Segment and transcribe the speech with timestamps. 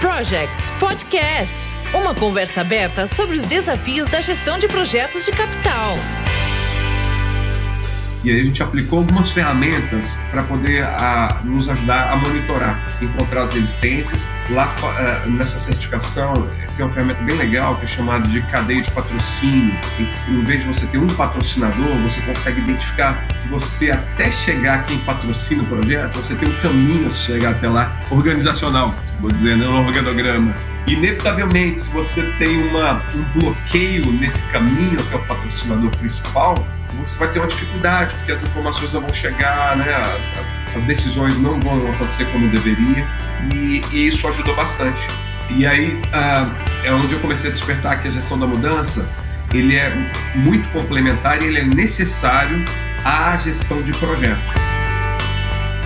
[0.00, 5.96] Projects Podcast uma conversa aberta sobre os desafios da gestão de projetos de capital.
[8.24, 13.42] E aí a gente aplicou algumas ferramentas para poder a, nos ajudar a monitorar, encontrar
[13.42, 14.32] as resistências.
[14.48, 16.32] Lá uh, nessa certificação
[16.74, 20.62] tem uma ferramenta bem legal que é chamada de cadeia de patrocínio, em que vez
[20.62, 25.66] de você ter um patrocinador, você consegue identificar que você até chegar quem patrocina o
[25.66, 30.54] projeto, você tem um caminho a chegar até lá, organizacional, vou dizer, né, um organograma.
[30.86, 36.54] Inevitavelmente, se você tem uma, um bloqueio nesse caminho até o patrocinador principal,
[36.98, 39.94] você vai ter uma dificuldade, porque as informações não vão chegar, né?
[39.94, 43.06] as, as, as decisões não vão acontecer como deveria,
[43.54, 45.06] e, e isso ajudou bastante.
[45.50, 49.08] E aí uh, é onde eu comecei a despertar que a gestão da mudança
[49.52, 49.92] ele é
[50.34, 52.64] muito complementar e ele é necessário
[53.04, 54.63] à gestão de projeto.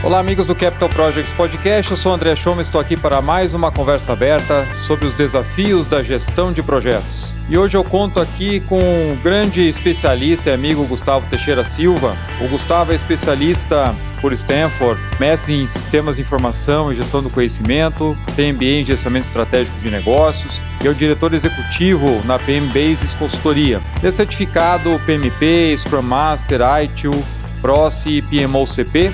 [0.00, 1.90] Olá, amigos do Capital Projects Podcast.
[1.90, 6.04] Eu sou André Schoma, estou aqui para mais uma conversa aberta sobre os desafios da
[6.04, 7.36] gestão de projetos.
[7.48, 12.16] E hoje eu conto aqui com um grande especialista e amigo Gustavo Teixeira Silva.
[12.40, 18.16] O Gustavo é especialista por Stanford, mestre em sistemas de informação e gestão do conhecimento,
[18.36, 23.14] tem MBA em gerenciamento estratégico de negócios e é o diretor executivo na PM Bases
[23.14, 23.80] Consultoria.
[24.00, 27.12] É certificado PMP, Scrum Master, ITIL,
[27.60, 29.12] PROCE e PMO-CP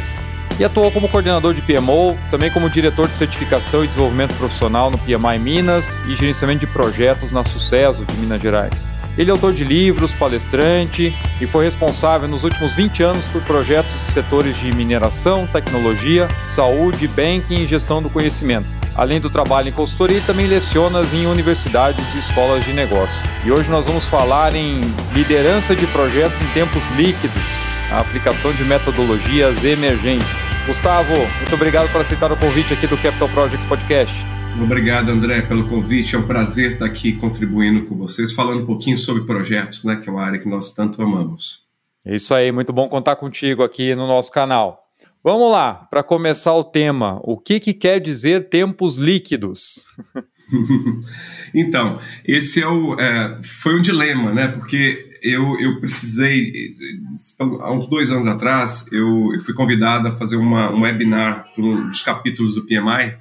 [0.58, 4.98] e atuou como coordenador de PMO, também como diretor de certificação e desenvolvimento profissional no
[4.98, 8.86] PMI Minas e gerenciamento de projetos na Sucesso de Minas Gerais.
[9.16, 13.92] Ele é autor de livros, palestrante e foi responsável nos últimos 20 anos por projetos
[13.92, 18.66] de setores de mineração, tecnologia, saúde, banking e gestão do conhecimento.
[18.96, 23.20] Além do trabalho em consultoria, também leciona em universidades e escolas de negócio.
[23.44, 24.80] E hoje nós vamos falar em
[25.12, 27.42] liderança de projetos em tempos líquidos,
[27.90, 30.44] a aplicação de metodologias emergentes.
[30.66, 34.24] Gustavo, muito obrigado por aceitar o convite aqui do Capital Projects Podcast.
[34.62, 36.14] Obrigado, André, pelo convite.
[36.14, 40.08] É um prazer estar aqui contribuindo com vocês, falando um pouquinho sobre projetos, né, que
[40.08, 41.64] é uma área que nós tanto amamos.
[42.06, 44.83] É isso aí, muito bom contar contigo aqui no nosso canal.
[45.24, 49.82] Vamos lá, para começar o tema, o que, que quer dizer tempos líquidos?
[51.54, 54.48] então, esse é o, é, foi um dilema, né?
[54.48, 56.76] Porque eu, eu precisei,
[57.40, 61.64] há uns dois anos atrás, eu, eu fui convidado a fazer uma, um webinar para
[61.64, 63.16] um dos capítulos do PMI,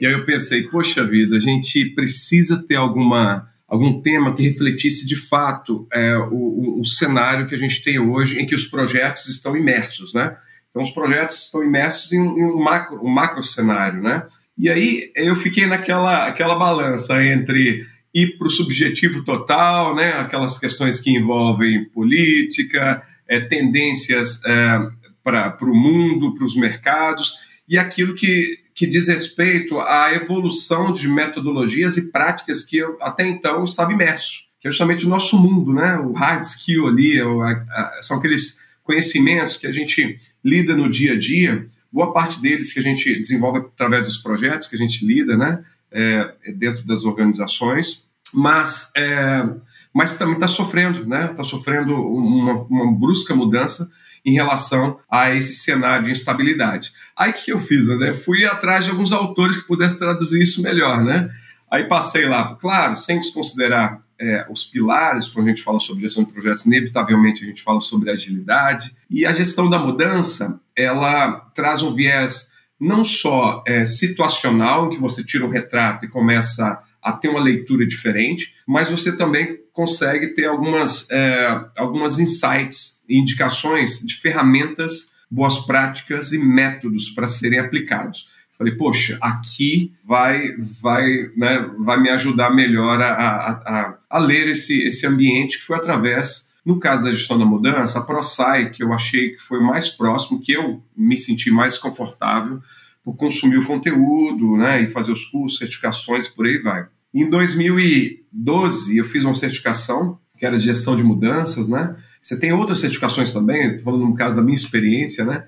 [0.00, 5.06] e aí eu pensei, poxa vida, a gente precisa ter alguma, algum tema que refletisse
[5.06, 8.64] de fato é, o, o, o cenário que a gente tem hoje, em que os
[8.64, 10.36] projetos estão imersos, né?
[10.74, 14.26] Então, os projetos estão imersos em, em um, macro, um macro cenário, né?
[14.58, 20.14] E aí eu fiquei naquela aquela balança entre ir para o subjetivo total, né?
[20.14, 24.78] aquelas questões que envolvem política, é, tendências é,
[25.22, 27.34] para o mundo, para os mercados,
[27.68, 33.26] e aquilo que, que diz respeito à evolução de metodologias e práticas que eu até
[33.26, 35.98] então estava imerso, que é justamente o nosso mundo, né?
[35.98, 41.14] o hard skill ali, a, a, são aqueles conhecimentos que a gente lida no dia
[41.14, 45.04] a dia, boa parte deles que a gente desenvolve através dos projetos que a gente
[45.04, 45.64] lida, né?
[45.90, 49.46] É, dentro das organizações, mas, é,
[49.94, 51.26] mas também está sofrendo, né?
[51.30, 53.88] Está sofrendo uma, uma, brusca mudança
[54.24, 56.90] em relação a esse cenário de instabilidade.
[57.16, 58.12] Aí que eu fiz, né?
[58.12, 61.30] Fui atrás de alguns autores que pudessem traduzir isso melhor, né?
[61.70, 66.24] Aí passei lá, claro, sem desconsiderar é, os pilares, quando a gente fala sobre gestão
[66.24, 68.94] de projetos, inevitavelmente a gente fala sobre agilidade.
[69.10, 75.00] E a gestão da mudança, ela traz um viés não só é, situacional, em que
[75.00, 80.28] você tira um retrato e começa a ter uma leitura diferente, mas você também consegue
[80.28, 88.32] ter algumas, é, algumas insights, indicações de ferramentas, boas práticas e métodos para serem aplicados.
[88.56, 94.48] Falei, poxa, aqui vai vai, né, vai me ajudar melhor a, a, a, a ler
[94.48, 98.82] esse, esse ambiente que foi através no caso da gestão da mudança, a ProSci, que
[98.82, 102.60] eu achei que foi mais próximo, que eu me senti mais confortável
[103.04, 106.86] por consumir o conteúdo, né, e fazer os cursos, certificações, por aí vai.
[107.12, 111.94] Em 2012, eu fiz uma certificação, que era de gestão de mudanças, né?
[112.20, 115.44] Você tem outras certificações também, estou falando no caso da minha experiência, né?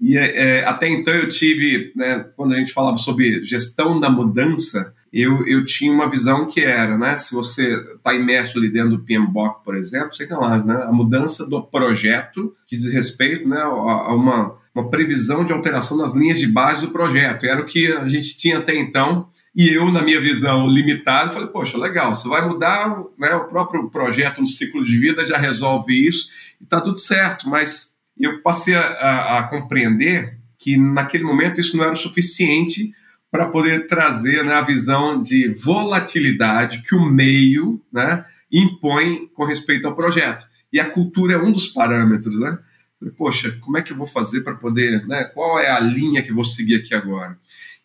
[0.00, 4.94] E é, até então eu tive, né, quando a gente falava sobre gestão da mudança,
[5.12, 9.04] eu, eu tinha uma visão que era, né, se você está imerso ali dentro do
[9.04, 14.14] PMBOK, por exemplo, sei lá, né, a mudança do projeto que diz respeito né, a,
[14.14, 17.46] uma, uma previsão de alteração nas linhas de base do projeto.
[17.46, 19.28] Era o que a gente tinha até então.
[19.56, 23.88] E eu, na minha visão limitada, falei, poxa, legal, você vai mudar né, o próprio
[23.90, 26.28] projeto no ciclo de vida, já resolve isso,
[26.60, 31.76] e está tudo certo, mas eu passei a, a, a, compreender que naquele momento isso
[31.76, 32.90] não era o suficiente
[33.30, 39.86] para poder trazer né, a visão de volatilidade que o meio né, impõe com respeito
[39.86, 40.46] ao projeto.
[40.72, 42.58] E a cultura é um dos parâmetros, né?
[43.16, 45.24] Poxa, como é que eu vou fazer para poder, né?
[45.32, 47.38] Qual é a linha que eu vou seguir aqui agora?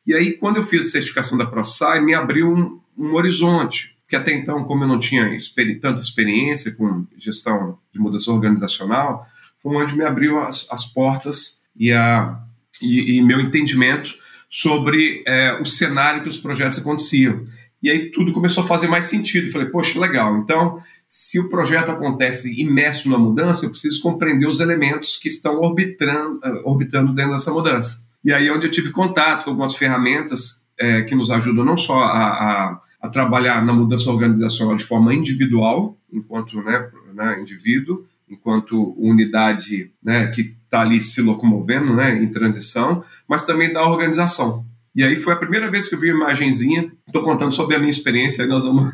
[0.06, 4.15] E aí, quando eu fiz a certificação da ProSci, me abriu um, um horizonte, que
[4.15, 9.25] até então, como eu não tinha experi tanta experiência com gestão de mudança organizacional,
[9.63, 12.38] foi onde me abriu as, as portas e, a,
[12.81, 14.13] e, e meu entendimento
[14.50, 17.45] sobre é, o cenário que os projetos aconteciam.
[17.81, 19.51] E aí tudo começou a fazer mais sentido.
[19.51, 20.38] Falei, poxa, legal.
[20.38, 25.60] Então, se o projeto acontece imerso na mudança, eu preciso compreender os elementos que estão
[25.60, 28.04] orbitando, eh, orbitando dentro dessa mudança.
[28.24, 31.75] E aí é onde eu tive contato com algumas ferramentas é, que nos ajudam não
[31.75, 38.06] só a, a, a, trabalhar na mudança organizacional de forma individual, enquanto né, né, indivíduo,
[38.33, 44.65] enquanto unidade né, que está ali se locomovendo né, em transição, mas também da organização.
[44.95, 46.91] E aí foi a primeira vez que eu vi uma imagenzinha.
[47.07, 48.94] Estou contando sobre a minha experiência, aí nós vamos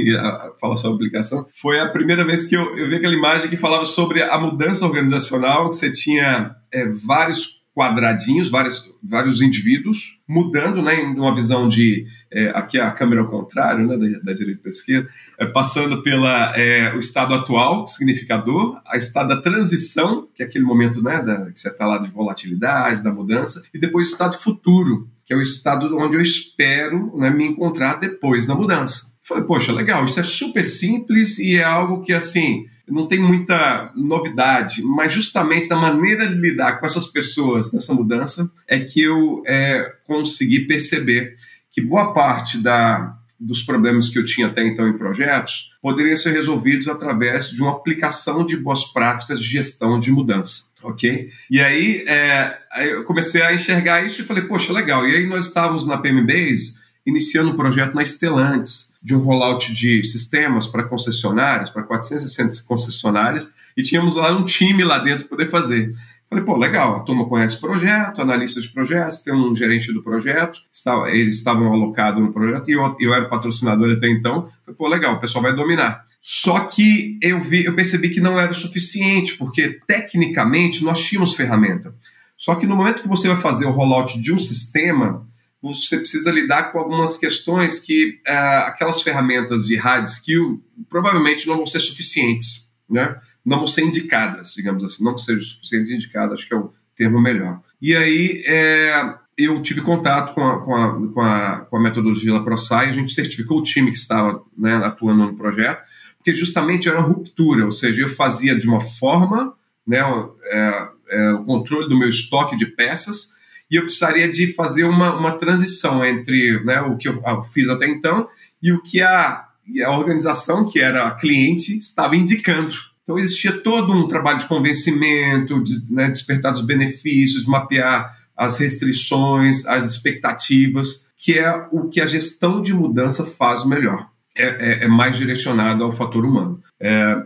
[0.58, 1.46] falar sobre a aplicação.
[1.60, 4.86] Foi a primeira vez que eu, eu, vi aquela imagem que falava sobre a mudança
[4.86, 11.68] organizacional, que você tinha é, vários quadradinhos, vários, vários indivíduos mudando, né, em uma visão
[11.68, 16.02] de é, aqui a câmera ao contrário, né, da, da direita para esquerda, é, passando
[16.02, 20.64] pela é, o estado atual, que significa dor, a estado da transição, que é aquele
[20.64, 24.38] momento, né, da, que você está lá de volatilidade, da mudança, e depois o estado
[24.38, 29.14] futuro, que é o estado onde eu espero né, me encontrar depois da mudança.
[29.22, 33.90] Falei, poxa, legal, isso é super simples e é algo que, assim, não tem muita
[33.94, 39.42] novidade, mas justamente da maneira de lidar com essas pessoas nessa mudança é que eu
[39.46, 41.34] é, consegui perceber
[41.72, 46.32] que boa parte da, dos problemas que eu tinha até então em projetos poderiam ser
[46.32, 51.28] resolvidos através de uma aplicação de boas práticas de gestão de mudança, ok?
[51.50, 55.06] E aí, é, eu comecei a enxergar isso e falei, poxa, legal.
[55.08, 60.04] E aí nós estávamos na PMBase iniciando um projeto na Stellantis, de um rollout de
[60.04, 65.50] sistemas para concessionárias, para 460 concessionárias, e tínhamos lá um time lá dentro para poder
[65.50, 65.92] fazer.
[66.28, 70.02] Falei, pô, legal, a turma conhece o projeto, analista de projetos, tem um gerente do
[70.02, 70.60] projeto,
[71.06, 74.48] eles estavam alocados no projeto e eu, eu era patrocinador até então.
[74.64, 76.02] Falei, pô, legal, o pessoal vai dominar.
[76.20, 81.34] Só que eu, vi, eu percebi que não era o suficiente, porque tecnicamente nós tínhamos
[81.34, 81.94] ferramenta.
[82.36, 85.26] Só que no momento que você vai fazer o rollout de um sistema,
[85.72, 91.56] você precisa lidar com algumas questões que uh, aquelas ferramentas de hard skill provavelmente não
[91.56, 93.18] vão ser suficientes, né?
[93.44, 96.72] Não vão ser indicadas, digamos assim, não vão ser suficientes indicadas, acho que é o
[96.96, 97.60] termo melhor.
[97.80, 102.32] E aí é, eu tive contato com a, com a, com a, com a metodologia
[102.32, 105.82] da ProSci, a gente certificou o time que estava né, atuando no projeto,
[106.16, 109.54] porque justamente era ruptura, ou seja, eu fazia de uma forma
[109.86, 110.00] né,
[110.44, 113.33] é, é, o controle do meu estoque de peças
[113.74, 117.20] e eu precisaria de fazer uma, uma transição entre né, o que eu
[117.52, 118.28] fiz até então
[118.62, 119.46] e o que a,
[119.84, 122.72] a organização, que era a cliente, estava indicando.
[123.02, 129.66] Então existia todo um trabalho de convencimento, de né, despertar os benefícios, mapear as restrições,
[129.66, 134.08] as expectativas, que é o que a gestão de mudança faz melhor.
[134.36, 136.62] É, é, é mais direcionado ao fator humano.
[136.78, 137.16] É,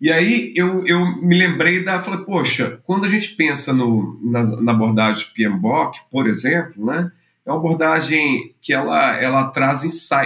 [0.00, 2.00] e aí eu, eu me lembrei da.
[2.00, 7.10] Falei, poxa, quando a gente pensa no, na, na abordagem PMBOK, por exemplo, né,
[7.44, 9.82] é uma abordagem que ela, ela traz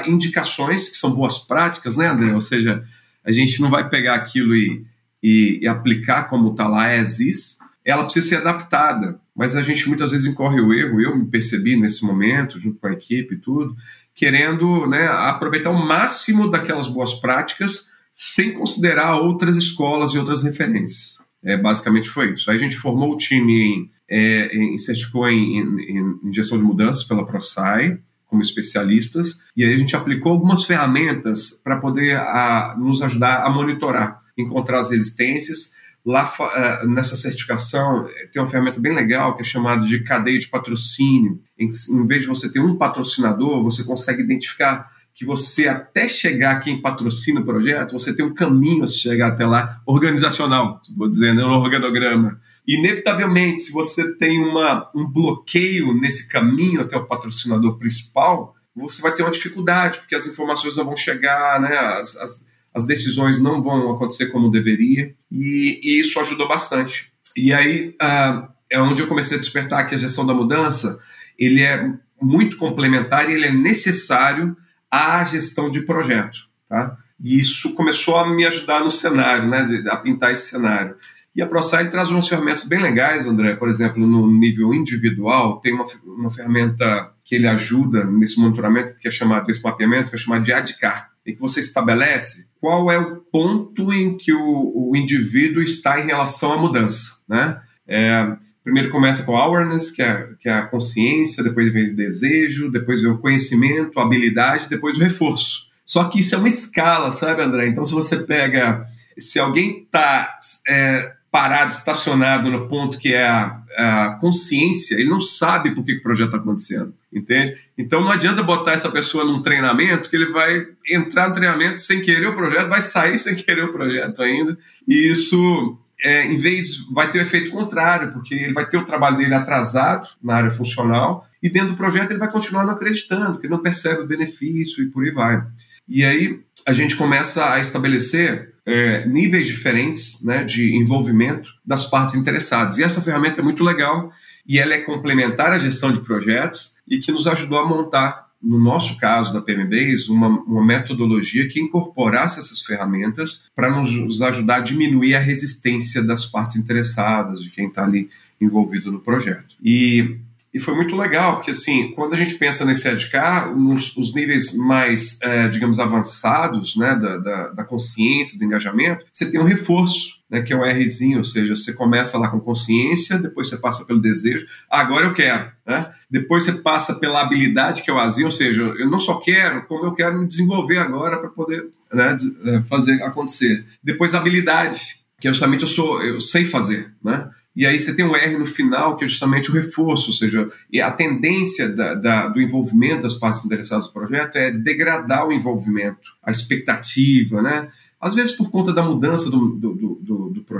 [0.06, 2.34] indicações que são boas práticas, né, André?
[2.34, 2.84] Ou seja,
[3.24, 4.84] a gente não vai pegar aquilo e,
[5.22, 9.18] e, e aplicar como está lá, as is, ela precisa ser adaptada.
[9.34, 12.88] Mas a gente muitas vezes incorre o erro, eu me percebi nesse momento, junto com
[12.88, 13.74] a equipe e tudo,
[14.14, 21.22] querendo né, aproveitar o máximo daquelas boas práticas sem considerar outras escolas e outras referências.
[21.44, 22.50] É, basicamente foi isso.
[22.50, 26.64] Aí a gente formou o time em, é, em certificou em, em, em, gestão de
[26.64, 32.74] mudanças pela ProSci, como especialistas, e aí a gente aplicou algumas ferramentas para poder a,
[32.78, 35.72] nos ajudar a monitorar, encontrar as resistências.
[36.04, 40.48] Lá uh, nessa certificação tem uma ferramenta bem legal que é chamada de cadeia de
[40.48, 41.40] patrocínio.
[41.58, 46.60] Em, em vez de você ter um patrocinador, você consegue identificar que você até chegar
[46.60, 51.34] quem patrocina o projeto, você tem um caminho a chegar até lá, organizacional, vou dizer,
[51.34, 52.40] né, um organograma.
[52.66, 59.14] Inevitavelmente, se você tem uma, um bloqueio nesse caminho até o patrocinador principal, você vai
[59.14, 63.62] ter uma dificuldade, porque as informações não vão chegar, né, as, as, as decisões não
[63.62, 67.12] vão acontecer como deveria, e, e isso ajudou bastante.
[67.36, 70.98] E aí uh, é onde eu comecei a despertar que a gestão da mudança
[71.38, 74.56] ele é muito complementar e ele é necessário
[74.92, 76.38] à gestão de projeto.
[76.68, 76.98] Tá?
[77.18, 80.96] E isso começou a me ajudar no cenário, né, a pintar esse cenário.
[81.34, 83.54] E a ProSci traz umas ferramentas bem legais, André.
[83.54, 89.08] Por exemplo, no nível individual, tem uma, uma ferramenta que ele ajuda nesse monitoramento, que
[89.08, 92.98] é chamado, esse mapeamento, que é chamado de ADCAR, em que você estabelece qual é
[92.98, 97.62] o ponto em que o, o indivíduo está em relação à mudança, né?
[97.88, 102.70] É, primeiro começa com awareness, que é, que é a consciência, depois vem o desejo,
[102.70, 105.70] depois vem o conhecimento, a habilidade, depois o reforço.
[105.84, 107.68] Só que isso é uma escala, sabe, André?
[107.68, 108.84] Então, se você pega.
[109.18, 115.20] Se alguém está é, parado, estacionado no ponto que é a, a consciência, ele não
[115.20, 117.56] sabe por que, que o projeto está acontecendo, entende?
[117.76, 122.02] Então não adianta botar essa pessoa num treinamento que ele vai entrar no treinamento sem
[122.02, 126.86] querer o projeto, vai sair sem querer o projeto ainda, e isso é, em vez
[126.92, 130.50] vai ter o efeito contrário, porque ele vai ter o trabalho dele atrasado na área
[130.50, 134.82] funcional e dentro do projeto ele vai continuar não acreditando, porque não percebe o benefício
[134.82, 135.42] e por aí vai.
[135.88, 142.14] E aí a gente começa a estabelecer é, níveis diferentes né, de envolvimento das partes
[142.14, 142.78] interessadas.
[142.78, 144.12] E essa ferramenta é muito legal
[144.46, 148.58] e ela é complementar à gestão de projetos e que nos ajudou a montar, no
[148.58, 154.60] nosso caso da PMBase, uma, uma metodologia que incorporasse essas ferramentas para nos ajudar a
[154.60, 159.54] diminuir a resistência das partes interessadas, de quem está ali envolvido no projeto.
[159.62, 160.18] E
[160.54, 164.54] e foi muito legal, porque assim, quando a gente pensa nesse EDK, nos os níveis
[164.54, 170.20] mais, é, digamos, avançados né, da, da, da, consciência, do engajamento, você tem um reforço,
[170.32, 173.84] né, que é o Rzinho, ou seja, você começa lá com consciência, depois você passa
[173.84, 175.52] pelo desejo, agora eu quero.
[175.66, 175.92] Né?
[176.10, 179.66] Depois você passa pela habilidade, que é o Azinho, ou seja, eu não só quero,
[179.66, 183.66] como eu quero me desenvolver agora para poder né, é, fazer acontecer.
[183.84, 187.28] Depois a habilidade, que é justamente eu sou, eu sei fazer, né?
[187.54, 190.50] E aí você tem um R no final, que é justamente o reforço, ou seja,
[190.82, 196.00] a tendência da, da, do envolvimento das partes interessadas no projeto é degradar o envolvimento,
[196.22, 197.68] a expectativa, né?
[198.02, 200.11] Às vezes por conta da mudança do, do, do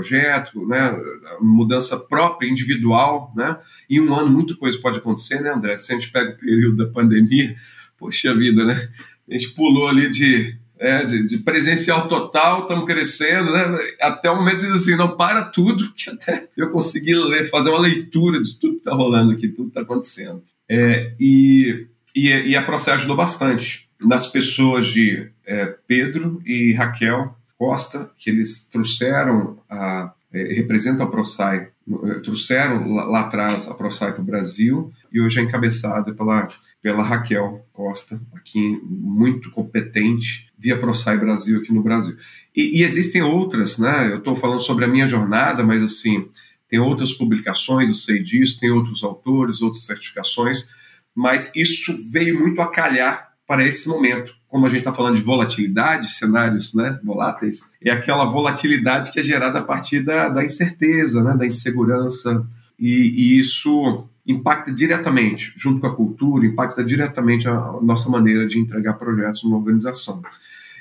[0.03, 0.99] projeto, né?
[1.39, 3.57] mudança própria, individual, né?
[3.89, 5.77] E um ano muita coisa pode acontecer, né, André?
[5.77, 7.55] Se a gente pega o período da pandemia,
[7.97, 8.89] poxa vida, né?
[9.29, 13.63] A gente pulou ali de é, de, de, presencial total, estamos crescendo, né?
[14.01, 17.79] Até o momento diz assim, não para tudo, que até eu consegui ler, fazer uma
[17.79, 20.43] leitura de tudo que está rolando aqui, tudo que está acontecendo.
[20.67, 27.33] É, e, e, e, a Procé ajudou bastante nas pessoas de é, Pedro e Raquel
[27.63, 33.75] Costa, que eles trouxeram a é, representam a ProSci, é, trouxeram lá, lá atrás a
[33.75, 36.49] ProSci para o Brasil e hoje é encabeçada pela
[36.81, 42.17] pela Raquel Costa, aqui muito competente, via ProSci Brasil aqui no Brasil.
[42.53, 44.11] E, e existem outras, né?
[44.11, 46.27] Eu estou falando sobre a minha jornada, mas assim,
[46.67, 50.71] tem outras publicações, eu sei disso, tem outros autores, outras certificações,
[51.15, 54.35] mas isso veio muito a calhar para esse momento.
[54.53, 59.23] Como a gente está falando de volatilidade, cenários né, voláteis, é aquela volatilidade que é
[59.23, 62.45] gerada a partir da, da incerteza, né, da insegurança,
[62.77, 68.59] e, e isso impacta diretamente, junto com a cultura, impacta diretamente a nossa maneira de
[68.59, 70.21] entregar projetos numa organização.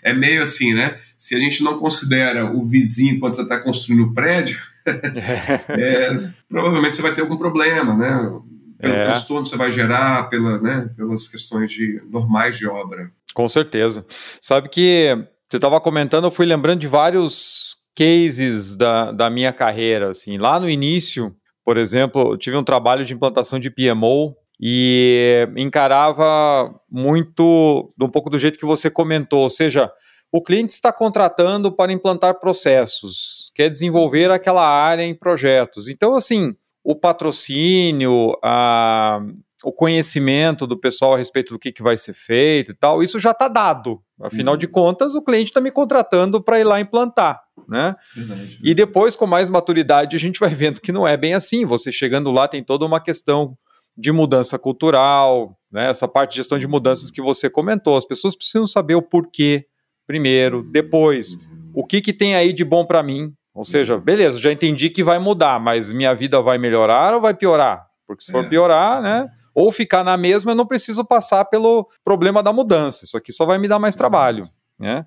[0.02, 0.98] É meio assim, né?
[1.16, 6.94] Se a gente não considera o vizinho quando você está construindo o prédio, é, provavelmente
[6.94, 8.38] você vai ter algum problema, né?
[8.78, 9.00] Pelo é.
[9.00, 13.10] transtorno que você vai gerar, pela, né, pelas questões de, normais de obra.
[13.34, 14.04] Com certeza.
[14.40, 15.16] Sabe que
[15.48, 20.10] você estava comentando, eu fui lembrando de vários cases da, da minha carreira.
[20.10, 21.34] Assim, lá no início,
[21.64, 28.30] por exemplo, eu tive um trabalho de implantação de PMO e encarava muito um pouco
[28.30, 29.90] do jeito que você comentou, ou seja,
[30.30, 35.88] o cliente está contratando para implantar processos, quer desenvolver aquela área em projetos.
[35.88, 39.20] Então, assim, o patrocínio, a,
[39.64, 43.18] o conhecimento do pessoal a respeito do que, que vai ser feito e tal, isso
[43.18, 44.02] já está dado.
[44.20, 44.58] Afinal uhum.
[44.58, 47.40] de contas, o cliente está me contratando para ir lá implantar.
[47.68, 47.94] Né?
[48.14, 51.64] Verdade, E depois, com mais maturidade, a gente vai vendo que não é bem assim.
[51.64, 53.56] Você chegando lá tem toda uma questão
[53.96, 55.90] de mudança cultural, né?
[55.90, 57.96] essa parte de gestão de mudanças que você comentou.
[57.96, 59.66] As pessoas precisam saber o porquê
[60.06, 61.70] primeiro, depois, uhum.
[61.74, 63.32] o que, que tem aí de bom para mim.
[63.54, 67.34] Ou seja, beleza, já entendi que vai mudar, mas minha vida vai melhorar ou vai
[67.34, 67.86] piorar?
[68.06, 68.48] Porque se for é.
[68.48, 69.28] piorar, né?
[69.54, 73.04] Ou ficar na mesma, eu não preciso passar pelo problema da mudança.
[73.04, 74.48] Isso aqui só vai me dar mais trabalho.
[74.78, 75.04] Né?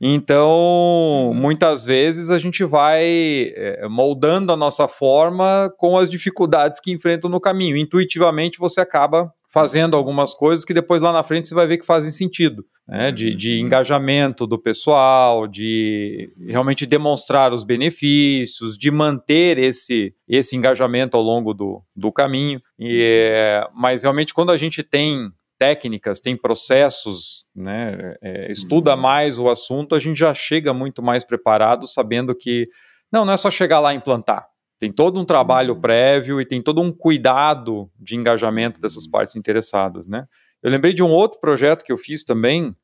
[0.00, 6.90] Então, muitas vezes a gente vai é, moldando a nossa forma com as dificuldades que
[6.90, 7.76] enfrentam no caminho.
[7.76, 11.84] Intuitivamente você acaba fazendo algumas coisas que depois lá na frente você vai ver que
[11.84, 13.12] fazem sentido, né?
[13.12, 21.16] de, de engajamento do pessoal, de realmente demonstrar os benefícios, de manter esse, esse engajamento
[21.16, 22.60] ao longo do, do caminho.
[22.76, 29.00] E, é, mas realmente quando a gente tem técnicas, tem processos, né, é, estuda uhum.
[29.00, 32.66] mais o assunto, a gente já chega muito mais preparado, sabendo que
[33.12, 34.46] Não, não é só chegar lá e implantar.
[34.80, 35.80] Tem todo um trabalho uhum.
[35.80, 40.26] prévio e tem todo um cuidado de engajamento dessas partes interessadas, né?
[40.62, 42.74] Eu lembrei de um outro projeto que eu fiz também,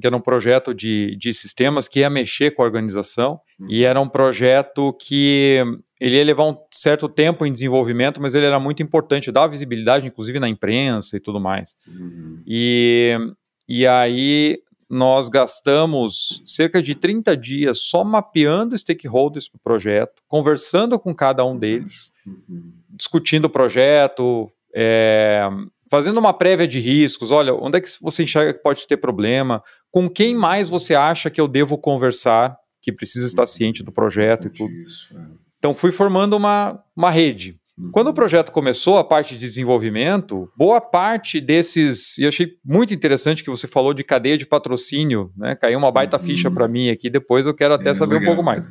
[0.00, 3.66] que era um projeto de, de sistemas que ia mexer com a organização, uhum.
[3.68, 5.62] e era um projeto que
[6.00, 10.06] ele ia levar um certo tempo em desenvolvimento, mas ele era muito importante, dava visibilidade,
[10.06, 11.76] inclusive na imprensa e tudo mais.
[11.86, 12.42] Uhum.
[12.46, 13.18] E,
[13.68, 20.98] e aí nós gastamos cerca de 30 dias só mapeando stakeholders para o projeto, conversando
[20.98, 22.72] com cada um deles, uhum.
[22.88, 25.48] discutindo o projeto, é,
[25.90, 27.30] fazendo uma prévia de riscos.
[27.30, 29.62] Olha, onde é que você enxerga que pode ter problema?
[29.90, 34.46] Com quem mais você acha que eu devo conversar, que precisa estar ciente do projeto
[34.46, 34.72] e tudo?
[34.72, 35.40] É.
[35.58, 37.58] Então, fui formando uma, uma rede.
[37.92, 43.42] Quando o projeto começou, a parte de desenvolvimento, boa parte desses, e achei muito interessante
[43.42, 45.56] que você falou de cadeia de patrocínio, né?
[45.56, 46.22] Caiu uma baita uhum.
[46.22, 48.68] ficha para mim aqui, depois eu quero até é, saber legal, um pouco mais.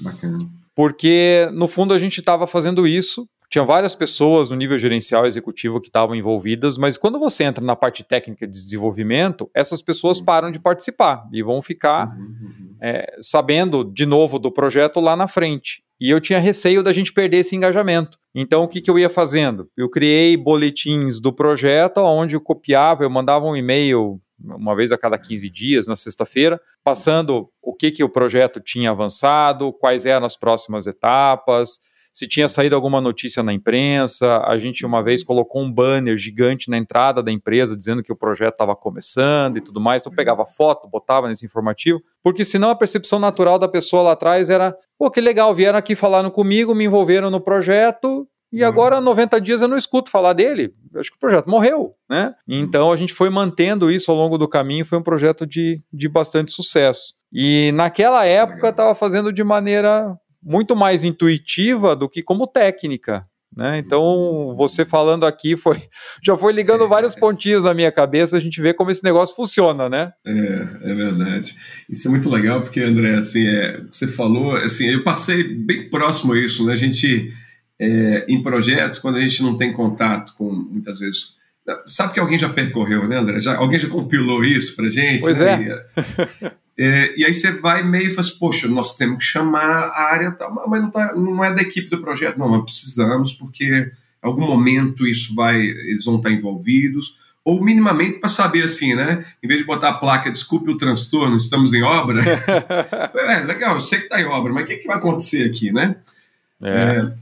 [0.00, 0.38] Bacana.
[0.74, 5.28] Porque, no fundo, a gente estava fazendo isso, tinha várias pessoas no nível gerencial e
[5.28, 10.18] executivo que estavam envolvidas, mas quando você entra na parte técnica de desenvolvimento, essas pessoas
[10.18, 10.24] uhum.
[10.24, 12.76] param de participar e vão ficar uhum, uhum.
[12.80, 15.82] É, sabendo de novo do projeto lá na frente.
[15.98, 18.18] E eu tinha receio da gente perder esse engajamento.
[18.34, 19.70] Então, o que, que eu ia fazendo?
[19.74, 24.98] Eu criei boletins do projeto, onde eu copiava, eu mandava um e-mail uma vez a
[24.98, 30.26] cada 15 dias, na sexta-feira, passando o que, que o projeto tinha avançado, quais eram
[30.26, 31.80] as próximas etapas,
[32.16, 34.42] se tinha saído alguma notícia na imprensa.
[34.46, 38.16] A gente uma vez colocou um banner gigante na entrada da empresa dizendo que o
[38.16, 40.02] projeto estava começando e tudo mais.
[40.02, 44.48] Então pegava foto, botava nesse informativo, porque senão a percepção natural da pessoa lá atrás
[44.48, 48.26] era: pô, que legal, vieram aqui falaram comigo, me envolveram no projeto.
[48.50, 48.68] E uhum.
[48.68, 50.72] agora, 90 dias, eu não escuto falar dele.
[50.94, 52.34] Eu acho que o projeto morreu, né?
[52.48, 54.86] Então, a gente foi mantendo isso ao longo do caminho.
[54.86, 57.12] Foi um projeto de, de bastante sucesso.
[57.30, 63.26] E naquela época, estava fazendo de maneira muito mais intuitiva do que como técnica.
[63.54, 63.78] Né?
[63.78, 65.82] Então, você falando aqui foi
[66.22, 69.34] já foi ligando é, vários pontinhos na minha cabeça, a gente vê como esse negócio
[69.34, 70.12] funciona, né?
[70.24, 71.54] É, é verdade.
[71.88, 76.34] Isso é muito legal, porque, André, assim, é, você falou, assim, eu passei bem próximo
[76.34, 76.74] a isso, né?
[76.74, 77.32] A gente,
[77.80, 81.34] é, em projetos, quando a gente não tem contato com, muitas vezes,
[81.86, 83.40] sabe que alguém já percorreu, né, André?
[83.40, 85.22] Já, alguém já compilou isso pra gente?
[85.22, 85.80] Pois né?
[86.42, 86.52] é.
[86.78, 90.12] É, e aí você vai meio e fala assim, poxa, nós temos que chamar a
[90.12, 93.64] área tal, mas não, tá, não é da equipe do projeto, não, mas precisamos, porque
[93.64, 99.24] em algum momento isso vai, eles vão estar envolvidos, ou minimamente para saber assim, né?
[99.42, 102.20] Em vez de botar a placa, desculpe o transtorno, estamos em obra.
[103.14, 105.70] é, legal, eu sei que está em obra, mas o que, que vai acontecer aqui,
[105.70, 105.96] né?
[106.60, 107.12] É.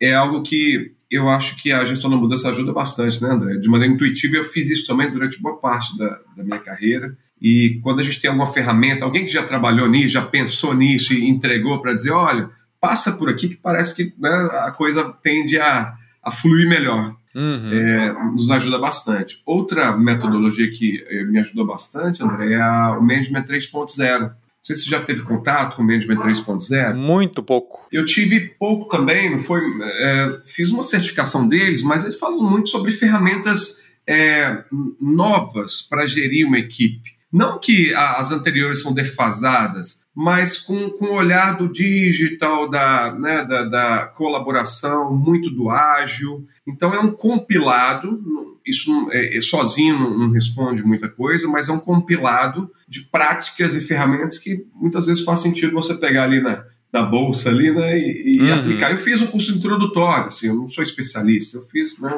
[0.00, 0.08] é.
[0.08, 3.58] é algo que eu acho que a gestão da mudança ajuda bastante, né, André?
[3.58, 7.16] De maneira intuitiva, eu fiz isso também durante boa parte da, da minha carreira.
[7.44, 11.12] E quando a gente tem alguma ferramenta, alguém que já trabalhou nisso, já pensou nisso
[11.12, 12.48] e entregou para dizer, olha,
[12.80, 14.30] passa por aqui que parece que né,
[14.62, 17.14] a coisa tende a, a fluir melhor.
[17.34, 17.70] Uhum.
[17.70, 19.42] É, nos ajuda bastante.
[19.44, 24.20] Outra metodologia que eh, me ajudou bastante, André, é a, o Management 3.0.
[24.20, 24.30] Não
[24.62, 26.94] sei se você já teve contato com o Management 3.0.
[26.94, 27.86] Muito pouco.
[27.92, 32.70] Eu tive pouco também, não foi, é, fiz uma certificação deles, mas eles falam muito
[32.70, 34.64] sobre ferramentas é,
[34.98, 37.13] novas para gerir uma equipe.
[37.34, 43.44] Não que as anteriores são defasadas, mas com, com o olhar do digital, da, né,
[43.44, 46.46] da, da, colaboração, muito do ágil.
[46.64, 48.22] Então é um compilado,
[48.64, 53.74] isso é, é, sozinho não, não, responde muita coisa, mas é um compilado de práticas
[53.74, 57.98] e ferramentas que muitas vezes faz sentido você pegar ali na, na bolsa ali, né,
[57.98, 58.54] e, e uhum.
[58.54, 58.92] aplicar.
[58.92, 62.14] Eu fiz um curso introdutório, assim, eu não sou especialista, eu fiz né,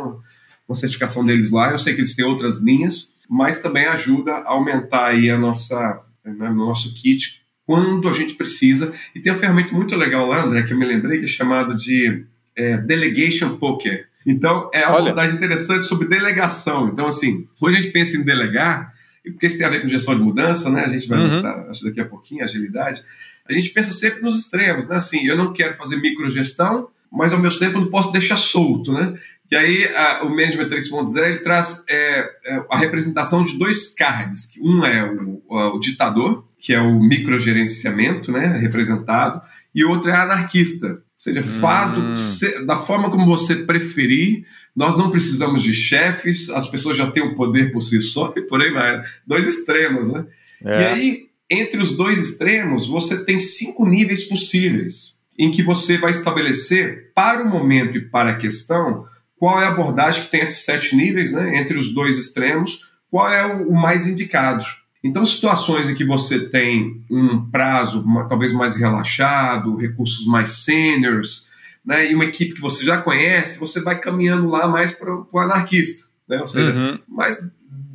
[0.69, 4.51] uma certificação deles lá, eu sei que eles têm outras linhas, mas também ajuda a
[4.51, 8.93] aumentar aí a nossa, né, nosso kit quando a gente precisa.
[9.15, 11.77] E tem uma ferramenta muito legal lá, André, que eu me lembrei, que é chamado
[11.77, 14.07] de é, Delegation Poker.
[14.25, 16.89] Então, é uma abordagem interessante sobre delegação.
[16.89, 18.93] Então, assim, quando a gente pensa em delegar,
[19.25, 20.85] porque isso tem a ver com gestão de mudança, né?
[20.85, 21.47] A gente vai uhum.
[21.69, 23.03] acho daqui a pouquinho, agilidade.
[23.49, 24.97] A gente pensa sempre nos extremos, né?
[24.97, 29.17] Assim, eu não quero fazer microgestão, mas ao mesmo tempo não posso deixar solto, né?
[29.51, 34.51] E aí a, o Management 3.0 ele traz é, é, a representação de dois cards.
[34.61, 39.41] Um é o, o, ditador, que é o microgerenciamento, né, representado,
[39.75, 40.89] e o outro é anarquista.
[40.89, 42.67] Ou seja, faz do, hum.
[42.67, 44.45] da forma como você preferir.
[44.75, 48.43] Nós não precisamos de chefes, as pessoas já têm o poder por si só e
[48.43, 49.03] por aí vai.
[49.27, 50.27] Dois extremos, né?
[50.65, 50.81] É.
[50.81, 56.11] E aí, entre os dois extremos, você tem cinco níveis possíveis em que você vai
[56.11, 59.07] estabelecer para o momento e para a questão
[59.39, 63.29] qual é a abordagem que tem esses sete níveis, né, entre os dois extremos, qual
[63.29, 64.65] é o, mais indicado.
[65.05, 71.51] Então, situações em que você tem um prazo talvez mais relaxado, recursos mais seniors,
[71.85, 75.39] né, e uma equipe que você já conhece, você vai caminhando lá mais para o
[75.39, 76.09] anarquista.
[76.29, 76.41] Né?
[76.41, 76.99] Ou seja, uhum.
[77.07, 77.39] mais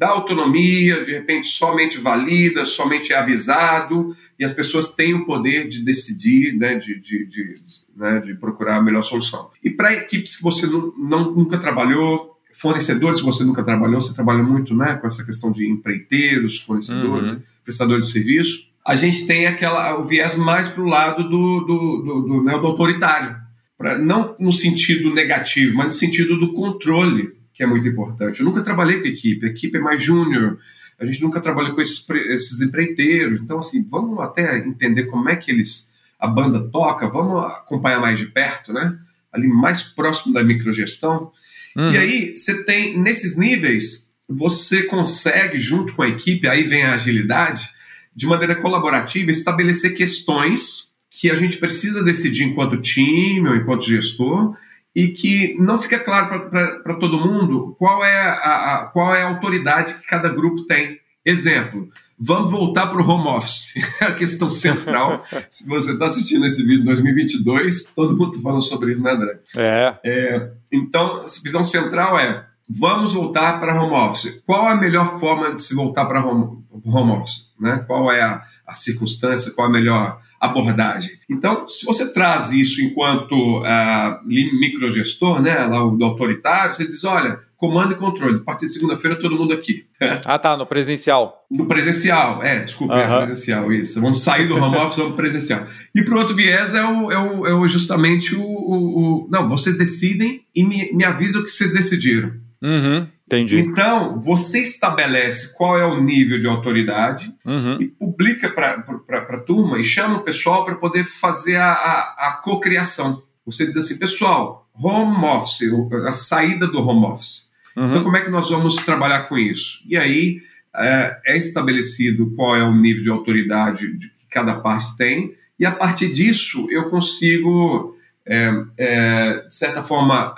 [0.01, 5.67] dá autonomia, de repente somente valida, somente é avisado, e as pessoas têm o poder
[5.67, 7.54] de decidir, né, de, de, de,
[7.95, 9.51] né, de procurar a melhor solução.
[9.63, 14.15] E para equipes que você não, não, nunca trabalhou, fornecedores que você nunca trabalhou, você
[14.15, 17.41] trabalha muito né, com essa questão de empreiteiros, fornecedores, uhum.
[17.63, 22.01] prestadores de serviço, a gente tem aquela, o viés mais para o lado do, do,
[22.01, 23.36] do, do, né, do autoritário.
[23.77, 28.39] Pra, não no sentido negativo, mas no sentido do controle que é muito importante.
[28.39, 30.58] Eu nunca trabalhei com equipe, a equipe é mais júnior,
[31.01, 33.41] a gente nunca trabalhou com esses, esses empreiteiros.
[33.41, 38.19] Então, assim, vamos até entender como é que eles, a banda toca, vamos acompanhar mais
[38.19, 38.99] de perto, né?
[39.33, 41.31] Ali mais próximo da microgestão.
[41.75, 41.91] Uhum.
[41.91, 46.93] E aí, você tem, nesses níveis, você consegue, junto com a equipe, aí vem a
[46.93, 47.67] agilidade,
[48.15, 54.55] de maneira colaborativa, estabelecer questões que a gente precisa decidir enquanto time ou enquanto gestor,
[54.95, 58.34] e que não fica claro para todo mundo qual é a,
[58.75, 60.99] a, qual é a autoridade que cada grupo tem.
[61.25, 61.88] Exemplo,
[62.19, 65.23] vamos voltar para o home office, a questão central.
[65.49, 69.12] Se você está assistindo esse vídeo em 2022, todo mundo está falando sobre isso, né,
[69.12, 69.39] André?
[69.56, 69.95] É.
[70.04, 70.51] é.
[70.71, 74.41] Então, a visão central é vamos voltar para home office.
[74.45, 77.51] Qual a melhor forma de se voltar para home, home office?
[77.60, 77.84] Né?
[77.86, 79.51] Qual é a, a circunstância?
[79.51, 81.12] Qual a melhor abordagem.
[81.30, 87.39] Então, se você traz isso enquanto uh, microgestor, né, lá o autoritário, você diz, olha,
[87.56, 89.86] comando e controle, a partir de segunda-feira todo mundo aqui.
[90.25, 91.45] ah, tá, no presencial.
[91.49, 94.01] No presencial, é, desculpa, é presencial, isso.
[94.01, 95.67] Vamos sair do home office, vamos presencial.
[95.93, 99.27] E para o outro viés é, o, é, o, é o justamente o, o, o,
[99.30, 102.34] Não, vocês decidem e me, me avisam o que vocês decidiram.
[102.62, 103.08] Uhum.
[103.26, 103.60] Entendi.
[103.60, 107.78] Então, você estabelece qual é o nível de autoridade uhum.
[107.80, 112.32] e publica para a turma e chama o pessoal para poder fazer a, a, a
[112.43, 113.24] cocriação.
[113.45, 115.71] Você diz assim, pessoal, home office,
[116.06, 117.52] a saída do home office.
[117.76, 117.89] Uhum.
[117.89, 119.80] Então, como é que nós vamos trabalhar com isso?
[119.88, 120.41] E aí
[120.76, 125.71] é, é estabelecido qual é o nível de autoridade que cada parte tem, e a
[125.71, 130.34] partir disso eu consigo é, é, de certa forma,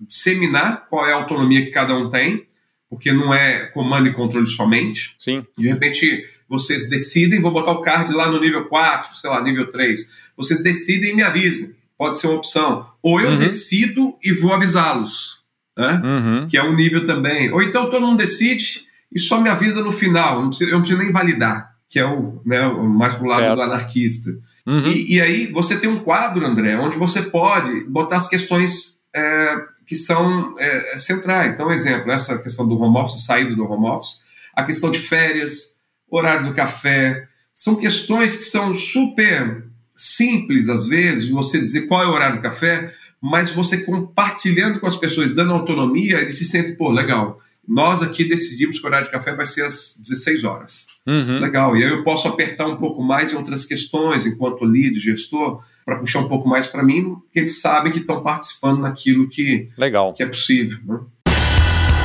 [0.00, 2.46] disseminar qual é a autonomia que cada um tem,
[2.88, 5.14] porque não é comando e controle somente.
[5.18, 5.44] Sim.
[5.56, 9.70] De repente, vocês decidem, vou botar o card lá no nível 4, sei lá, nível
[9.70, 10.12] 3.
[10.36, 11.74] Vocês decidem e me avisem.
[11.96, 12.86] Pode ser uma opção.
[13.02, 13.38] Ou eu uhum.
[13.38, 15.40] decido e vou avisá-los,
[15.76, 16.00] né?
[16.02, 16.48] Uhum.
[16.48, 17.52] que é um nível também.
[17.52, 20.80] Ou então todo mundo decide e só me avisa no final, não preciso, eu não
[20.80, 23.56] preciso nem validar, que é o, né, mais pro lado certo.
[23.56, 24.30] do anarquista.
[24.66, 24.86] Uhum.
[24.86, 29.56] E, e, aí você tem um quadro, André, onde você pode botar as questões é,
[29.86, 31.52] que são é, centrais.
[31.52, 34.22] Então, exemplo, essa questão do home office, saída do home office,
[34.54, 35.76] a questão de férias,
[36.10, 39.64] horário do café, são questões que são super
[39.96, 44.86] simples, às vezes, você dizer qual é o horário do café, mas você compartilhando com
[44.86, 47.38] as pessoas, dando autonomia, eles se sentem, pô, legal,
[47.70, 50.88] nós aqui decidimos que o horário de café vai ser às 16 horas.
[51.06, 51.38] Uhum.
[51.38, 51.76] Legal.
[51.76, 55.96] E aí eu posso apertar um pouco mais em outras questões, enquanto lead, gestor, para
[55.96, 60.12] puxar um pouco mais para mim, porque eles sabem que estão participando naquilo que, Legal.
[60.12, 60.78] que é possível.
[60.84, 60.98] Né?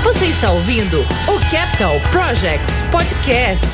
[0.03, 3.65] Você está ouvindo o Capital Projects Podcast.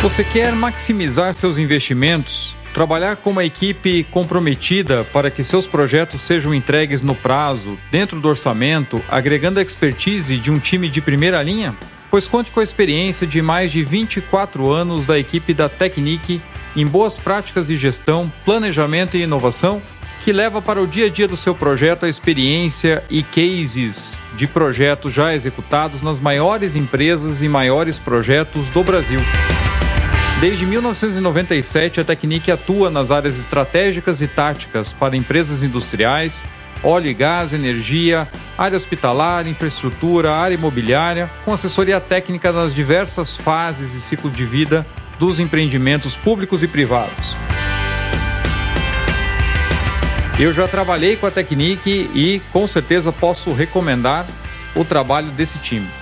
[0.00, 2.56] Você quer maximizar seus investimentos?
[2.72, 8.28] Trabalhar com uma equipe comprometida para que seus projetos sejam entregues no prazo, dentro do
[8.28, 11.74] orçamento, agregando a expertise de um time de primeira linha?
[12.10, 16.40] Pois conte com a experiência de mais de 24 anos da equipe da Technique
[16.76, 19.82] em boas práticas de gestão, planejamento e inovação,
[20.22, 24.46] que leva para o dia a dia do seu projeto a experiência e cases de
[24.46, 29.20] projetos já executados nas maiores empresas e maiores projetos do Brasil.
[30.40, 36.42] Desde 1997, a Technic atua nas áreas estratégicas e táticas para empresas industriais,
[36.82, 38.26] óleo e gás, energia,
[38.56, 44.86] área hospitalar, infraestrutura, área imobiliária, com assessoria técnica nas diversas fases e ciclo de vida
[45.18, 47.36] dos empreendimentos públicos e privados.
[50.38, 54.26] Eu já trabalhei com a Technic e com certeza posso recomendar
[54.74, 55.99] o trabalho desse time.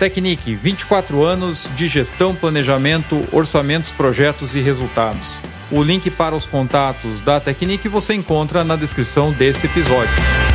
[0.00, 5.34] Technic, 24 anos de gestão, planejamento, orçamentos, projetos e resultados.
[5.70, 10.49] O link para os contatos da Technic você encontra na descrição desse episódio.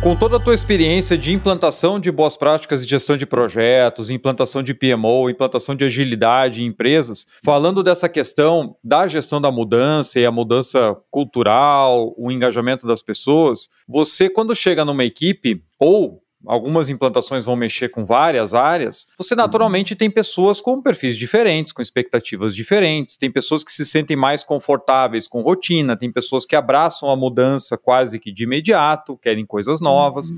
[0.00, 4.62] Com toda a tua experiência de implantação de boas práticas de gestão de projetos, implantação
[4.62, 10.24] de PMO, implantação de agilidade em empresas, falando dessa questão da gestão da mudança e
[10.24, 17.44] a mudança cultural, o engajamento das pessoas, você quando chega numa equipe ou algumas implantações
[17.44, 23.16] vão mexer com várias áreas, você naturalmente tem pessoas com perfis diferentes, com expectativas diferentes,
[23.16, 27.76] tem pessoas que se sentem mais confortáveis com rotina, tem pessoas que abraçam a mudança
[27.76, 30.28] quase que de imediato, querem coisas novas.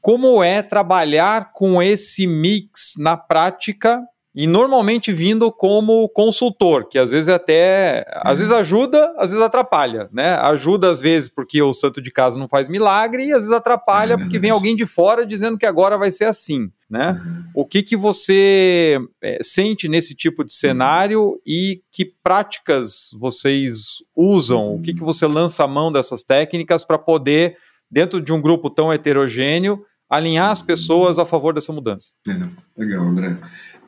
[0.00, 4.02] Como é trabalhar com esse mix na prática
[4.34, 10.08] e normalmente vindo como consultor, que às vezes até, às vezes ajuda, às vezes atrapalha,
[10.12, 10.34] né?
[10.34, 14.14] Ajuda às vezes porque o santo de casa não faz milagre e às vezes atrapalha
[14.14, 17.12] é porque vem alguém de fora dizendo que agora vai ser assim, né?
[17.12, 17.44] Uhum.
[17.54, 24.74] O que que você é, sente nesse tipo de cenário e que práticas vocês usam?
[24.74, 27.56] O que que você lança a mão dessas técnicas para poder
[27.90, 32.14] dentro de um grupo tão heterogêneo alinhar as pessoas a favor dessa mudança?
[32.26, 33.36] É, legal, André.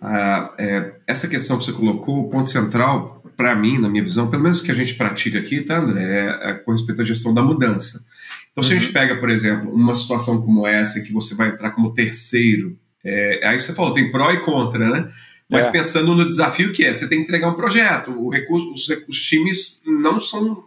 [0.00, 4.30] Ah, é, essa questão que você colocou, o ponto central, para mim, na minha visão,
[4.30, 7.34] pelo menos que a gente pratica aqui, tá, André, é, é com respeito à gestão
[7.34, 8.06] da mudança.
[8.50, 8.92] Então, se a gente uhum.
[8.92, 13.58] pega, por exemplo, uma situação como essa, que você vai entrar como terceiro, é, aí
[13.58, 15.10] você falou, tem pró e contra, né?
[15.48, 15.70] Mas é.
[15.70, 19.22] pensando no desafio que é, você tem que entregar um projeto, o recurso, os, os
[19.22, 20.64] times não são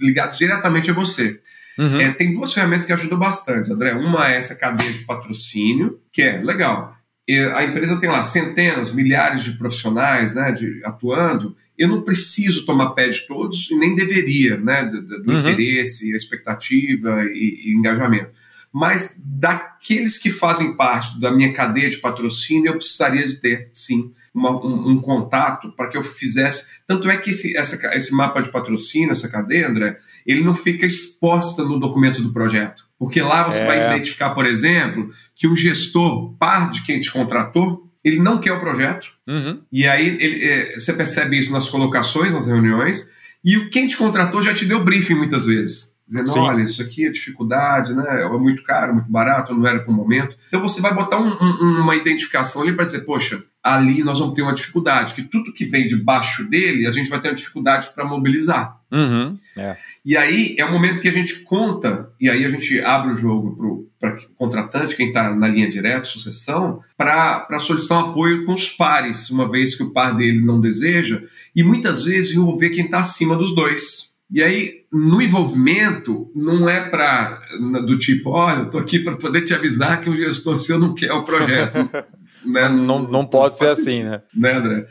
[0.00, 1.40] ligados diretamente a você.
[1.78, 2.00] Uhum.
[2.00, 3.92] É, tem duas ferramentas que ajudam bastante, André.
[3.94, 6.99] Uma é essa cadeia de patrocínio, que é legal
[7.38, 12.90] a empresa tem lá centenas, milhares de profissionais né, de, atuando, eu não preciso tomar
[12.90, 15.40] pé de todos e nem deveria, né, do, do uhum.
[15.40, 18.30] interesse, a expectativa e, e, engajamento.
[18.72, 24.12] Mas daqueles que fazem parte da minha cadeia de patrocínio, eu precisaria de ter, sim,
[24.32, 26.80] uma, um, um, contato para que eu fizesse.
[26.86, 30.86] Tanto é que esse, essa, esse mapa de patrocínio, essa cadeia, André, ele não fica
[30.86, 32.82] exposta no documento do projeto.
[32.98, 33.66] Porque lá você é.
[33.66, 38.52] vai identificar, por exemplo, que o gestor, par de quem te contratou, ele não quer
[38.52, 39.12] o projeto.
[39.26, 39.60] Uhum.
[39.70, 43.10] E aí ele, é, você percebe isso nas colocações, nas reuniões,
[43.44, 46.40] e o quem te contratou já te deu briefing muitas vezes dizendo, Sim.
[46.40, 48.24] olha, isso aqui é dificuldade, né?
[48.24, 50.36] É muito caro, muito barato, não era para o momento.
[50.48, 54.34] Então você vai botar um, um, uma identificação ali para dizer, poxa, ali nós vamos
[54.34, 57.90] ter uma dificuldade, que tudo que vem debaixo dele, a gente vai ter uma dificuldade
[57.94, 58.76] para mobilizar.
[58.90, 59.38] Uhum.
[59.56, 59.76] É.
[60.04, 63.16] E aí é o momento que a gente conta, e aí a gente abre o
[63.16, 68.54] jogo para o contratante, quem está na linha direta, sucessão, para solicitar um apoio com
[68.54, 71.22] os pares, uma vez que o par dele não deseja,
[71.54, 74.10] e muitas vezes envolver quem está acima dos dois.
[74.32, 77.40] E aí, no envolvimento, não é para
[77.84, 80.94] do tipo, olha, eu tô aqui para poder te avisar que o gestor seu não
[80.94, 81.78] quer o projeto.
[82.46, 82.68] né?
[82.68, 84.22] Não, não, não pode ser assim, né?
[84.34, 84.86] né, André?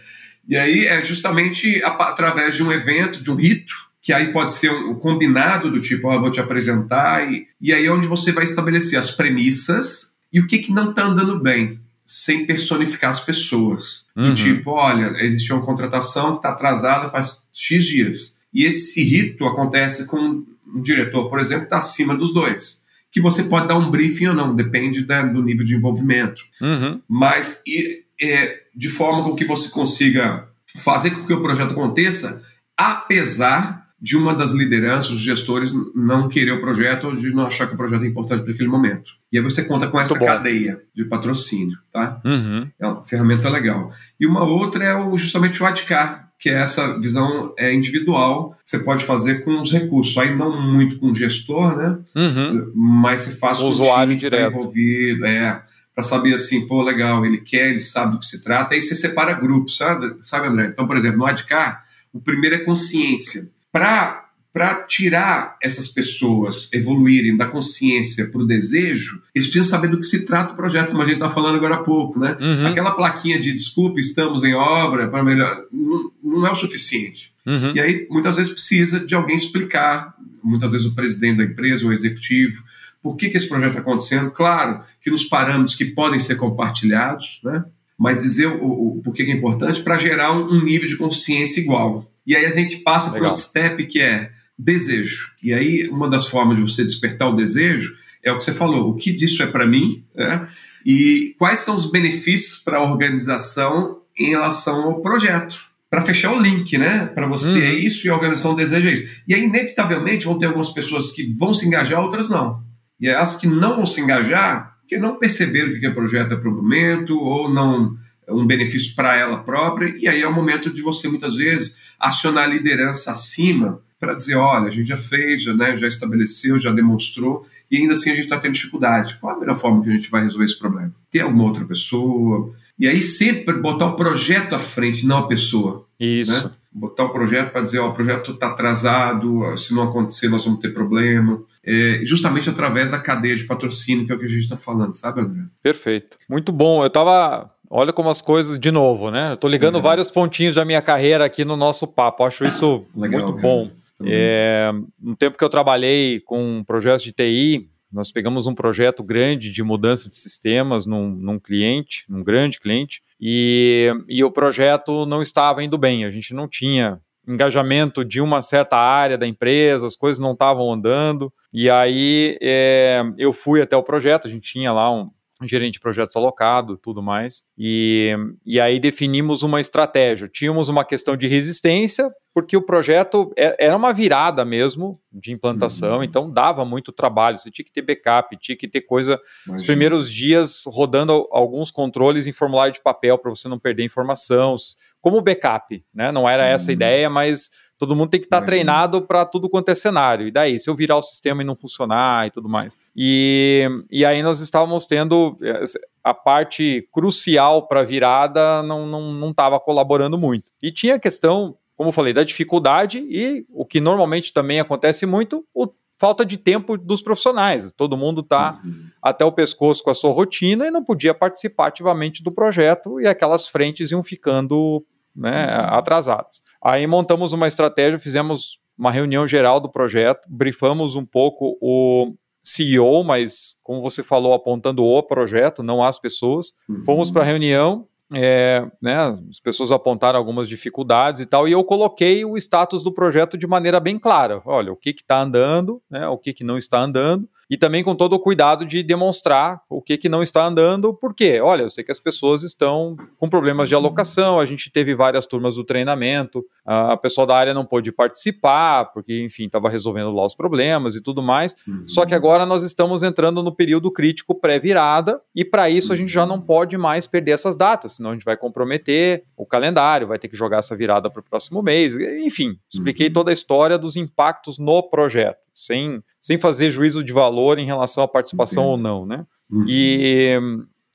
[0.48, 3.74] E aí é justamente através de um evento, de um rito,
[4.10, 7.72] que aí pode ser um, combinado do tipo, ó, oh, vou te apresentar, e, e
[7.72, 11.39] aí é onde você vai estabelecer as premissas e o que, que não está andando
[11.39, 14.06] bem, sem personificar as pessoas.
[14.15, 14.30] Uhum.
[14.30, 19.45] Do tipo, olha, existiu uma contratação que está atrasada faz X dias e esse rito
[19.45, 22.84] acontece com um diretor, por exemplo, que está acima dos dois.
[23.12, 26.41] Que você pode dar um briefing ou não, depende da, do nível de envolvimento.
[26.60, 27.00] Uhum.
[27.08, 32.43] Mas e, é, de forma com que você consiga fazer com que o projeto aconteça,
[32.76, 37.67] apesar de uma das lideranças, os gestores, não querer o projeto ou de não achar
[37.67, 39.12] que o projeto é importante para aquele momento.
[39.31, 42.21] E aí você conta com essa cadeia de patrocínio, tá?
[42.23, 42.67] Uhum.
[42.79, 43.91] É uma ferramenta legal.
[44.19, 48.69] E uma outra é o, justamente o ADCAR, que é essa visão é, individual que
[48.69, 50.17] você pode fazer com os recursos.
[50.17, 51.99] Aí não muito com o gestor, né?
[52.15, 52.71] Uhum.
[52.73, 54.51] Mas você faz o com usuário o time direto.
[54.51, 55.62] Tá envolvido, é,
[55.93, 58.73] para saber assim, pô, legal, ele quer, ele sabe do que se trata.
[58.73, 60.67] Aí você separa grupos, sabe, sabe André?
[60.67, 61.83] Então, por exemplo, no ADCAR,
[62.13, 63.49] o primeiro é consciência.
[63.71, 70.05] Para tirar essas pessoas evoluírem da consciência para o desejo, eles precisam saber do que
[70.05, 72.36] se trata o projeto, como a gente está falando agora há pouco, né?
[72.39, 72.67] Uhum.
[72.67, 77.32] Aquela plaquinha de desculpe, estamos em obra, para melhor, não, não, é o suficiente.
[77.45, 77.73] Uhum.
[77.75, 81.93] E aí, muitas vezes, precisa de alguém explicar, muitas vezes o presidente da empresa, o
[81.93, 82.63] executivo,
[83.01, 84.32] por que, que esse projeto está acontecendo.
[84.32, 87.63] Claro que nos parâmetros que podem ser compartilhados, né?
[87.97, 91.62] mas dizer o, o porquê que é importante para gerar um, um nível de consciência
[91.62, 92.10] igual.
[92.25, 95.32] E aí a gente passa para outro step que é desejo.
[95.41, 98.91] E aí, uma das formas de você despertar o desejo é o que você falou:
[98.91, 100.03] o que disso é para mim?
[100.13, 100.47] Né?
[100.86, 105.69] E quais são os benefícios para a organização em relação ao projeto?
[105.89, 107.08] Para fechar o link, né?
[107.08, 109.10] Para você é isso e a organização deseja isso.
[109.27, 112.62] E aí, inevitavelmente, vão ter algumas pessoas que vão se engajar, outras não.
[112.99, 116.36] E as que não vão se engajar, que não perceberam o que é projeto é
[116.36, 120.34] para o momento, ou não é um benefício para ela própria, e aí é o
[120.34, 124.97] momento de você, muitas vezes, acionar a liderança acima para dizer, olha, a gente já
[124.97, 129.17] fez, já, né, já estabeleceu, já demonstrou, e ainda assim a gente está tendo dificuldade.
[129.19, 130.93] Qual a melhor forma que a gente vai resolver esse problema?
[131.12, 132.53] Ter alguma outra pessoa?
[132.79, 135.85] E aí sempre botar o projeto à frente, não a pessoa.
[135.99, 136.47] Isso.
[136.47, 136.51] Né?
[136.71, 140.59] botar o projeto para dizer, ó, o projeto está atrasado, se não acontecer nós vamos
[140.59, 144.43] ter problema, é, justamente através da cadeia de patrocínio, que é o que a gente
[144.43, 145.43] está falando, sabe, André?
[145.63, 146.17] Perfeito.
[146.29, 146.83] Muito bom.
[146.83, 149.34] Eu estava Olha como as coisas, de novo, né?
[149.34, 149.82] Eu tô ligando uhum.
[149.82, 152.23] vários pontinhos da minha carreira aqui no nosso papo.
[152.23, 153.69] Acho isso Legal, muito bom.
[154.05, 159.51] É, no tempo que eu trabalhei com projetos de TI, nós pegamos um projeto grande
[159.51, 165.21] de mudança de sistemas num, num cliente, num grande cliente, e, e o projeto não
[165.21, 166.05] estava indo bem.
[166.05, 170.71] A gente não tinha engajamento de uma certa área da empresa, as coisas não estavam
[170.71, 171.32] andando.
[171.53, 175.10] E aí é, eu fui até o projeto, a gente tinha lá um,
[175.47, 177.43] gerente de projetos alocado, tudo mais.
[177.58, 180.28] E, e aí definimos uma estratégia.
[180.28, 185.97] Tínhamos uma questão de resistência, porque o projeto é, era uma virada mesmo de implantação,
[185.97, 186.04] uhum.
[186.04, 187.38] então dava muito trabalho.
[187.38, 189.19] Você tinha que ter backup, tinha que ter coisa.
[189.45, 189.56] Imagina.
[189.56, 194.56] Os primeiros dias rodando alguns controles em formulário de papel para você não perder informação,
[195.02, 196.12] como backup, né?
[196.12, 196.75] Não era essa a uhum.
[196.75, 200.27] ideia, mas Todo mundo tem que estar tá treinado para tudo quanto é cenário.
[200.27, 202.77] E daí, se eu virar o sistema e não funcionar e tudo mais.
[202.93, 205.63] E, e aí nós estávamos tendo eh,
[206.03, 208.83] a parte crucial para a virada não
[209.29, 210.51] estava não, não colaborando muito.
[210.61, 215.05] E tinha a questão, como eu falei, da dificuldade e o que normalmente também acontece
[215.05, 215.65] muito, o
[215.97, 217.71] falta de tempo dos profissionais.
[217.71, 218.89] Todo mundo está uhum.
[219.01, 223.07] até o pescoço com a sua rotina e não podia participar ativamente do projeto e
[223.07, 224.85] aquelas frentes iam ficando
[225.15, 226.41] né, atrasados.
[226.63, 233.04] Aí montamos uma estratégia, fizemos uma reunião geral do projeto, brifamos um pouco o CEO,
[233.04, 236.54] mas como você falou, apontando o projeto, não as pessoas.
[236.67, 236.84] Uhum.
[236.86, 238.95] Fomos para a reunião, é, né,
[239.30, 243.45] as pessoas apontaram algumas dificuldades e tal, e eu coloquei o status do projeto de
[243.45, 244.41] maneira bem clara.
[244.45, 247.95] Olha, o que está andando, né, o que, que não está andando, e também com
[247.95, 251.83] todo o cuidado de demonstrar o que, que não está andando, porque, olha, eu sei
[251.83, 256.45] que as pessoas estão com problemas de alocação, a gente teve várias turmas do treinamento,
[256.63, 261.01] a pessoa da área não pôde participar, porque, enfim, estava resolvendo lá os problemas e
[261.01, 261.88] tudo mais, uhum.
[261.88, 266.12] só que agora nós estamos entrando no período crítico pré-virada, e para isso a gente
[266.12, 270.19] já não pode mais perder essas datas, senão a gente vai comprometer o calendário, vai
[270.19, 273.13] ter que jogar essa virada para o próximo mês, enfim, expliquei uhum.
[273.13, 278.03] toda a história dos impactos no projeto, sem sem fazer juízo de valor em relação
[278.03, 279.25] à participação ou não, né?
[279.49, 279.65] Uhum.
[279.67, 280.39] E,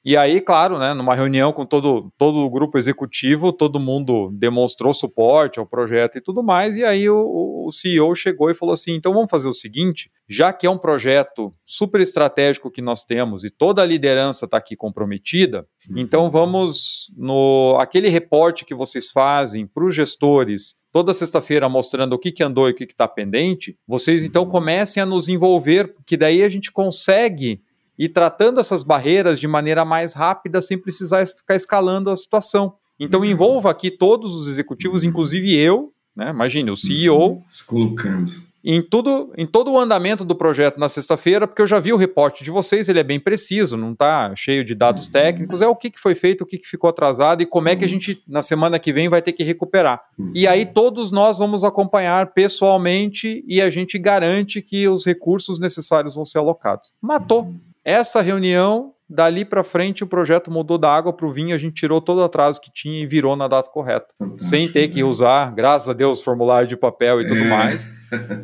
[0.04, 4.92] e aí, claro, né, numa reunião com todo, todo o grupo executivo, todo mundo demonstrou
[4.92, 8.92] suporte ao projeto e tudo mais, e aí o, o CEO chegou e falou assim,
[8.92, 13.44] então vamos fazer o seguinte, já que é um projeto super estratégico que nós temos
[13.44, 15.96] e toda a liderança está aqui comprometida, uhum.
[15.98, 22.18] então vamos no aquele reporte que vocês fazem para os gestores toda sexta-feira mostrando o
[22.18, 26.16] que, que andou e o que está pendente, vocês então comecem a nos envolver, porque
[26.16, 27.62] daí a gente consegue
[27.98, 32.74] ir tratando essas barreiras de maneira mais rápida, sem precisar ficar escalando a situação.
[32.98, 33.26] Então uhum.
[33.26, 36.30] envolva aqui todos os executivos, inclusive eu, né?
[36.30, 37.42] Imagine, o CEO.
[37.50, 38.30] Se colocando
[38.64, 41.98] em tudo, em todo o andamento do projeto na sexta-feira, porque eu já vi o
[41.98, 45.76] reporte de vocês, ele é bem preciso, não está cheio de dados técnicos, é o
[45.76, 48.22] que, que foi feito, o que, que ficou atrasado e como é que a gente,
[48.26, 50.00] na semana que vem, vai ter que recuperar.
[50.32, 56.14] E aí todos nós vamos acompanhar pessoalmente e a gente garante que os recursos necessários
[56.14, 56.90] vão ser alocados.
[57.02, 57.52] Matou.
[57.84, 61.74] Essa reunião Dali para frente, o projeto mudou da água para o vinho, a gente
[61.74, 64.06] tirou todo o atraso que tinha e virou na data correta.
[64.18, 67.48] Fantástico, sem ter que usar, graças a Deus, formulário de papel e tudo é.
[67.48, 67.86] mais.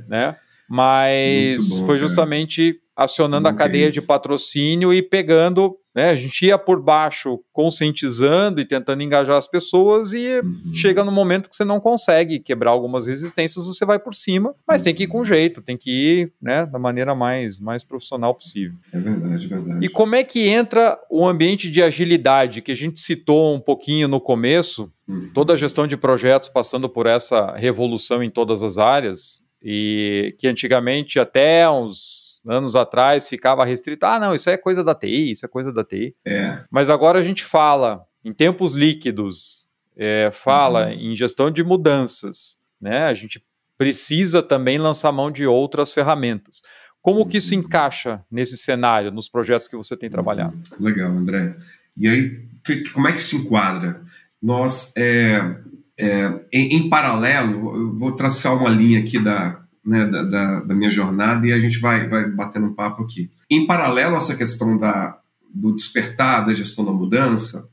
[0.07, 0.37] Né?
[0.69, 6.11] Mas bom, foi justamente acionando a cadeia de patrocínio e pegando né?
[6.11, 10.75] A gente ia por baixo conscientizando e tentando engajar as pessoas e uhum.
[10.75, 14.81] chega no momento que você não consegue quebrar algumas resistências, você vai por cima, mas
[14.81, 18.79] tem que ir com jeito, tem que ir né, da maneira mais, mais profissional possível.
[18.95, 19.85] É verdade, é verdade.
[19.85, 24.09] E como é que entra o ambiente de agilidade que a gente citou um pouquinho
[24.09, 25.31] no começo, uhum.
[25.35, 30.49] toda a gestão de projetos passando por essa revolução em todas as áreas, e que
[30.49, 34.05] antigamente até uns anos atrás ficava restrito.
[34.05, 36.15] Ah, não, isso é coisa da TI, isso é coisa da TI.
[36.25, 36.59] É.
[36.71, 40.93] Mas agora a gente fala em tempos líquidos, é, fala uhum.
[40.93, 43.05] em gestão de mudanças, né?
[43.05, 43.43] A gente
[43.79, 46.63] precisa também lançar mão de outras ferramentas.
[47.01, 47.61] Como que isso uhum.
[47.61, 50.59] encaixa nesse cenário, nos projetos que você tem trabalhado?
[50.79, 51.57] Legal, André.
[51.97, 54.03] E aí, que, como é que se enquadra?
[54.43, 55.57] Nós, é,
[55.99, 60.75] é, em, em, paralelo, eu vou traçar uma linha aqui da, né, da, da, da,
[60.75, 63.31] minha jornada e a gente vai, vai batendo um papo aqui.
[63.49, 65.19] Em paralelo a essa questão da,
[65.55, 67.69] do despertar, da gestão da mudança,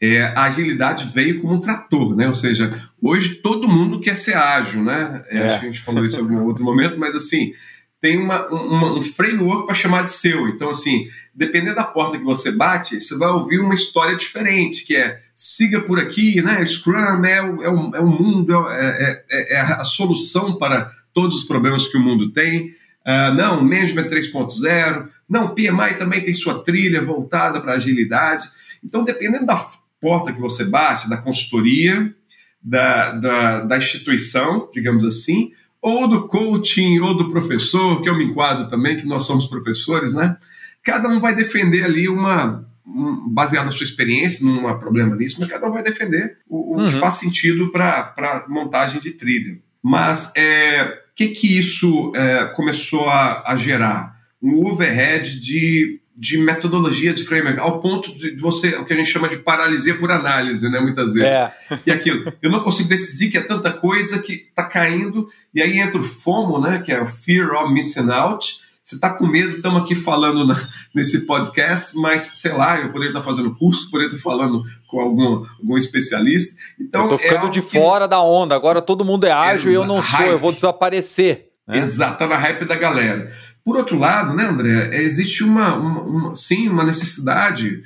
[0.00, 2.26] é, a agilidade veio como um trator, né?
[2.26, 5.24] Ou seja, hoje todo mundo quer ser ágil, né?
[5.28, 5.46] É.
[5.46, 7.52] Acho que a gente falou isso em algum outro momento, mas assim,
[8.00, 10.48] tem uma, uma, um framework para chamar de seu.
[10.48, 14.96] Então, assim, dependendo da porta que você bate, você vai ouvir uma história diferente, que
[14.96, 16.66] é siga por aqui, né?
[16.66, 21.36] Scrum é o, é o, é o mundo, é, é, é, a solução para todos
[21.36, 22.70] os problemas que o mundo tem.
[23.06, 28.48] Uh, não, Management 3.0, não, PMI também tem sua trilha voltada para agilidade.
[28.84, 29.56] Então, dependendo da
[30.00, 32.14] porta que você bate, da consultoria,
[32.62, 38.24] da, da, da instituição, digamos assim, ou do coaching, ou do professor, que eu me
[38.24, 40.36] enquadro também, que nós somos professores, né?
[40.84, 45.36] Cada um vai defender ali uma, um, baseado na sua experiência, não há problema nisso,
[45.40, 46.88] mas cada um vai defender o, o uhum.
[46.88, 49.58] que faz sentido para montagem de trilha.
[49.82, 54.12] Mas é, o que, que isso é, começou a, a, gerar?
[54.40, 59.10] Um overhead de, de metodologia de framework, ao ponto de você, o que a gente
[59.10, 61.28] chama de paralisia por análise, né, muitas vezes.
[61.28, 61.52] É.
[61.86, 65.78] E aquilo, eu não consigo decidir que é tanta coisa que está caindo, e aí
[65.78, 69.56] entra o FOMO, né, que é o Fear of Missing Out, você está com medo,
[69.56, 70.56] estamos aqui falando na,
[70.92, 75.44] nesse podcast, mas sei lá, eu poderia estar fazendo curso, poderia estar falando com algum,
[75.60, 76.60] algum especialista.
[76.80, 77.78] Então, eu estou ficando é de que...
[77.78, 80.24] fora da onda, agora todo mundo é ágil é, e eu não hype.
[80.24, 81.50] sou, eu vou desaparecer.
[81.66, 81.78] Né?
[81.78, 83.32] Exato, tá na hype da galera.
[83.64, 87.82] Por outro lado, né, André, é, existe uma, uma, uma sim, uma necessidade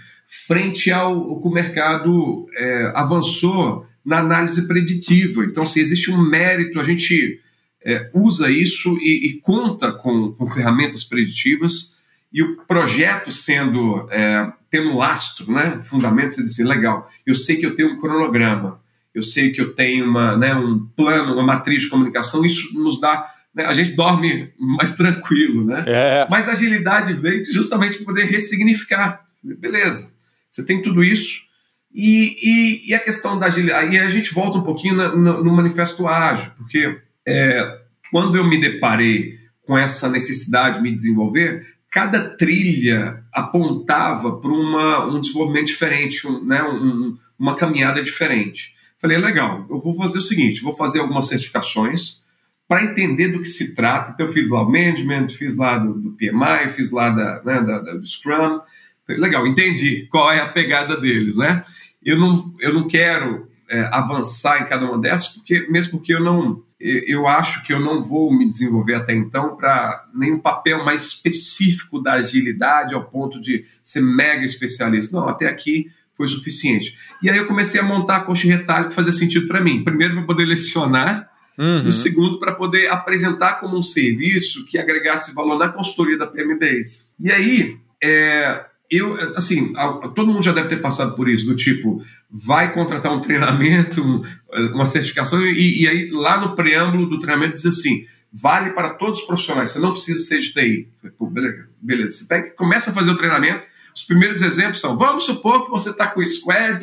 [0.47, 5.45] frente ao que o mercado é, avançou na análise preditiva.
[5.45, 7.39] Então, se existe um mérito, a gente
[7.87, 11.99] é, usa isso e, e conta com, com, ferramentas preditivas
[12.33, 17.09] e o projeto sendo é, tendo lastro, né, fundamentos, assim, legal.
[17.25, 18.81] Eu sei que eu tenho um cronograma,
[19.15, 22.45] eu sei que eu tenho uma, né, um plano, uma matriz de comunicação.
[22.45, 25.85] Isso nos dá né, a gente dorme mais tranquilo, né?
[25.87, 26.27] É.
[26.29, 29.25] Mas a agilidade vem justamente para poder ressignificar.
[29.41, 30.13] Beleza,
[30.51, 31.47] você tem tudo isso.
[31.95, 33.97] E, e, e, a questão da agilidade.
[33.97, 37.79] Aí a gente volta um pouquinho na, no, no manifesto ágil, porque é,
[38.11, 45.21] quando eu me deparei com essa necessidade de me desenvolver, cada trilha apontava para um
[45.21, 48.75] desenvolvimento diferente, um, né, um, uma caminhada diferente.
[49.01, 52.25] Falei, legal, eu vou fazer o seguinte: vou fazer algumas certificações
[52.69, 54.13] para entender do que se trata.
[54.13, 57.61] Então, eu fiz lá o Management, fiz lá do, do PMI, fiz lá da, né,
[57.63, 58.61] da, da, do Scrum.
[59.07, 61.65] Falei, legal, entendi qual é a pegada deles, né?
[62.03, 66.21] Eu não, eu não quero é, avançar em cada uma dessas, porque mesmo porque eu
[66.21, 66.63] não
[67.07, 72.01] eu acho que eu não vou me desenvolver até então para nenhum papel mais específico
[72.01, 75.17] da agilidade ao ponto de ser mega especialista.
[75.17, 76.97] Não, até aqui foi suficiente.
[77.23, 79.85] E aí eu comecei a montar a coxa e retalho que fazia sentido para mim.
[79.85, 81.89] Primeiro, para poder lecionar, uhum.
[81.89, 87.11] e segundo, para poder apresentar como um serviço que agregasse valor na consultoria da PMBase.
[87.21, 89.73] E aí, é, eu, assim,
[90.15, 94.25] todo mundo já deve ter passado por isso, do tipo, vai contratar um treinamento,
[94.73, 99.21] uma certificação, e, e, aí lá no preâmbulo do treinamento diz assim: vale para todos
[99.21, 100.89] os profissionais, você não precisa ser de TI.
[101.19, 102.11] Pô, beleza, beleza.
[102.13, 103.67] Você pega, começa a fazer o treinamento.
[103.95, 106.79] Os primeiros exemplos são: vamos supor que você está com o squad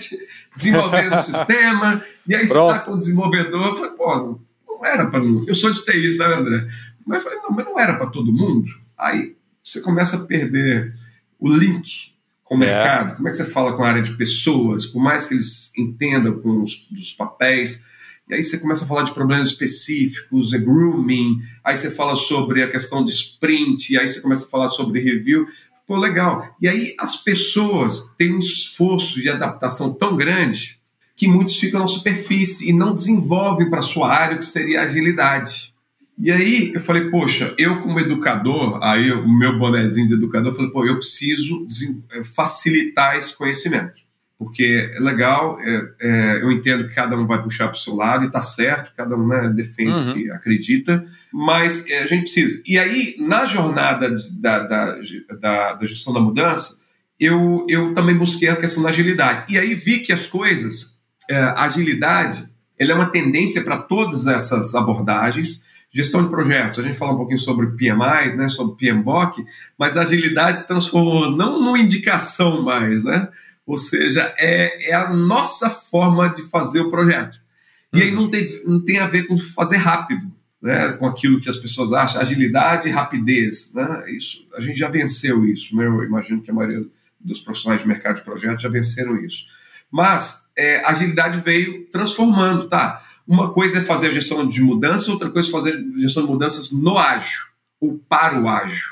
[0.56, 3.68] desenvolvendo o sistema, e aí você está com o desenvolvedor.
[3.68, 5.44] Eu falei, pô, não, não era para mim.
[5.48, 6.68] Eu sou de TI, sabe, André?
[7.06, 8.70] Mas eu falei, não, mas não era para todo mundo.
[8.98, 10.94] Aí você começa a perder
[11.44, 12.14] o link
[12.44, 12.68] com o é.
[12.68, 13.16] mercado?
[13.18, 16.40] Como é que você fala com a área de pessoas, por mais que eles entendam
[16.42, 17.84] com os, os papéis?
[18.30, 22.64] E aí você começa a falar de problemas específicos, é grooming, aí você fala sobre
[22.64, 25.46] a questão de sprint, aí você começa a falar sobre review.
[25.86, 26.56] Pô, legal.
[26.62, 30.80] E aí as pessoas têm um esforço de adaptação tão grande
[31.16, 34.82] que muitos ficam na superfície e não desenvolvem para a sua área o que seria
[34.82, 35.73] agilidade.
[36.18, 40.56] E aí eu falei, poxa, eu como educador, aí o meu bonezinho de educador, eu
[40.56, 41.68] falei, pô, eu preciso
[42.12, 44.04] eh, facilitar esse conhecimento.
[44.38, 47.96] Porque é legal, é, é, eu entendo que cada um vai puxar para o seu
[47.96, 50.14] lado e está certo, cada um né, defende o uhum.
[50.14, 52.62] que acredita, mas é, a gente precisa.
[52.66, 55.00] E aí, na jornada da, da,
[55.40, 56.78] da, da gestão da mudança,
[57.20, 59.54] eu, eu também busquei a questão da agilidade.
[59.54, 61.00] E aí vi que as coisas,
[61.30, 62.44] é, a agilidade,
[62.78, 67.18] ela é uma tendência para todas essas abordagens, Gestão de projetos, a gente fala um
[67.18, 69.46] pouquinho sobre PMI, né, sobre PMBOK,
[69.78, 73.30] mas a agilidade se transformou não numa indicação mais, né?
[73.64, 77.40] Ou seja, é, é a nossa forma de fazer o projeto.
[77.94, 78.04] E uhum.
[78.04, 81.58] aí não tem, não tem a ver com fazer rápido, né, com aquilo que as
[81.58, 83.72] pessoas acham, agilidade e rapidez.
[83.76, 84.12] Né?
[84.12, 85.86] Isso, a gente já venceu isso, né?
[85.86, 86.84] eu imagino que a maioria
[87.20, 89.46] dos profissionais de mercado de projetos já venceram isso.
[89.92, 93.00] Mas é, a agilidade veio transformando, tá?
[93.28, 96.32] Uma coisa é fazer a gestão de mudanças, outra coisa é fazer a gestão de
[96.32, 97.42] mudanças no ágil,
[97.80, 98.92] ou para o ágil.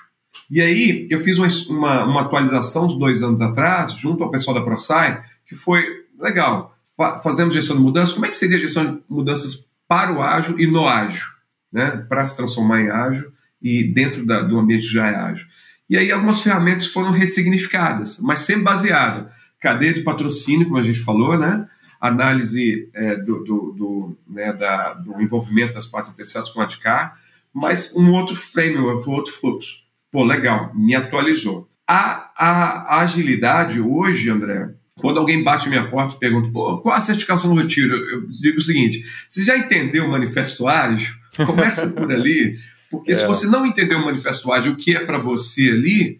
[0.49, 1.37] E aí, eu fiz
[1.69, 5.85] uma, uma atualização de dois anos atrás, junto ao pessoal da ProSci, que foi
[6.19, 6.77] legal.
[7.23, 8.13] Fazemos gestão de mudanças.
[8.13, 11.25] Como é que seria a gestão de mudanças para o ágil e no ágil?
[11.71, 12.05] Né?
[12.07, 15.47] Para se transformar em ágil e dentro da, do ambiente já é ágil.
[15.89, 19.29] E aí, algumas ferramentas foram ressignificadas, mas sempre baseado
[19.61, 21.67] cadeia de patrocínio, como a gente falou, né?
[22.01, 27.15] Análise é, do, do, do, né, da, do envolvimento das partes interessadas com a ADCAR,
[27.53, 29.83] mas um outro framework, um outro fluxo.
[30.11, 31.69] Pô, legal, me atualizou.
[31.87, 36.95] A, a, a agilidade hoje, André, quando alguém bate minha porta e pergunta, Pô, qual
[36.95, 37.95] a certificação do retiro?
[37.95, 41.13] Eu digo o seguinte: você já entendeu o manifesto ágil?
[41.45, 42.57] Começa por ali,
[42.89, 43.15] porque é.
[43.15, 46.19] se você não entender o manifesto ágil, o que é para você ali,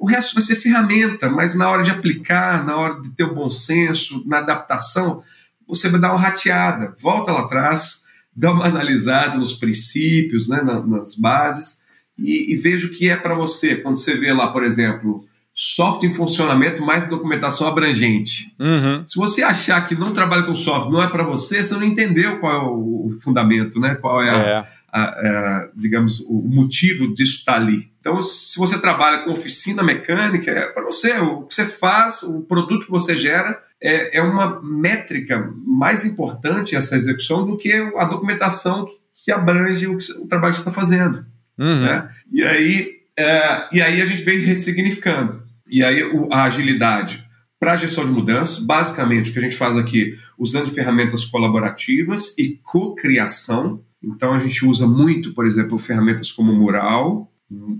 [0.00, 3.34] o resto vai ser ferramenta, mas na hora de aplicar, na hora de ter o
[3.34, 5.22] bom senso, na adaptação,
[5.68, 6.94] você vai dar uma rateada.
[6.98, 11.80] Volta lá atrás, dá uma analisada nos princípios, né, nas bases,
[12.18, 13.76] e, e veja o que é para você.
[13.76, 15.22] Quando você vê lá, por exemplo,
[15.52, 18.54] software em funcionamento mais documentação abrangente.
[18.58, 19.06] Uhum.
[19.06, 22.38] Se você achar que não trabalha com software, não é para você, você não entendeu
[22.40, 23.96] qual é o fundamento, né?
[23.96, 24.66] Qual é, a, é.
[24.90, 27.89] A, a, digamos, o motivo disso estar tá ali.
[28.00, 31.18] Então, se você trabalha com oficina mecânica, é para você.
[31.18, 36.74] O que você faz, o produto que você gera, é, é uma métrica mais importante
[36.74, 38.88] essa execução do que a documentação
[39.22, 41.26] que abrange o, que, o trabalho que você está fazendo.
[41.58, 41.82] Uhum.
[41.82, 42.10] Né?
[42.32, 45.42] E, aí, é, e aí a gente vem ressignificando.
[45.68, 47.24] E aí a agilidade
[47.60, 52.34] para a gestão de mudanças, basicamente o que a gente faz aqui, usando ferramentas colaborativas
[52.38, 53.84] e co-criação.
[54.02, 57.30] Então a gente usa muito, por exemplo, ferramentas como o Mural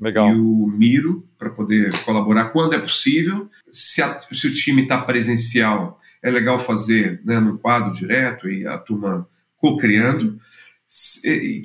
[0.00, 0.30] Legal.
[0.30, 3.48] e o Miro para poder colaborar quando é possível.
[3.70, 8.66] Se, a, se o time está presencial, é legal fazer né, num quadro direto e
[8.66, 10.38] a turma co-criando.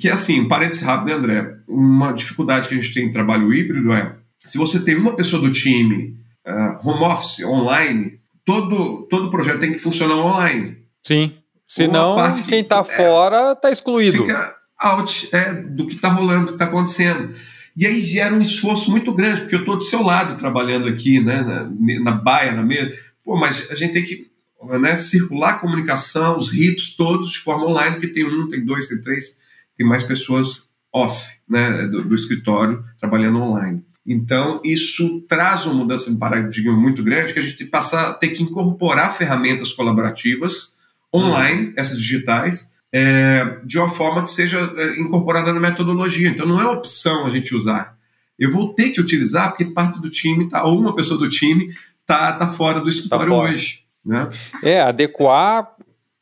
[0.00, 1.56] Que é assim, parênteses rápido, né, André?
[1.66, 5.42] Uma dificuldade que a gente tem em trabalho híbrido é se você tem uma pessoa
[5.42, 10.76] do time uh, home office, online, todo, todo projeto tem que funcionar online.
[11.02, 11.34] Sim.
[11.66, 12.16] Senão,
[12.48, 14.18] quem está é, fora está excluído.
[14.18, 17.34] Fica out é, do que está rolando, do que está acontecendo.
[17.76, 21.20] E aí gera um esforço muito grande, porque eu estou do seu lado trabalhando aqui,
[21.20, 21.70] né, na,
[22.00, 22.96] na baia, na mesa.
[23.22, 24.30] Pô, mas a gente tem que
[24.80, 28.88] né, circular a comunicação, os ritos todos de forma online, porque tem um, tem dois,
[28.88, 29.38] tem três,
[29.76, 33.84] tem mais pessoas off né, do, do escritório trabalhando online.
[34.06, 38.28] Então, isso traz uma mudança de paradigma muito grande, que a gente passa a ter
[38.28, 40.76] que incorporar ferramentas colaborativas
[41.12, 41.72] online, uhum.
[41.76, 46.30] essas digitais, é, de uma forma que seja é, incorporada na metodologia.
[46.30, 47.94] Então, não é opção a gente usar.
[48.38, 51.74] Eu vou ter que utilizar porque parte do time, tá, ou uma pessoa do time,
[52.00, 53.80] está tá fora do escritório tá hoje.
[54.02, 54.30] Né?
[54.62, 55.68] É, adequar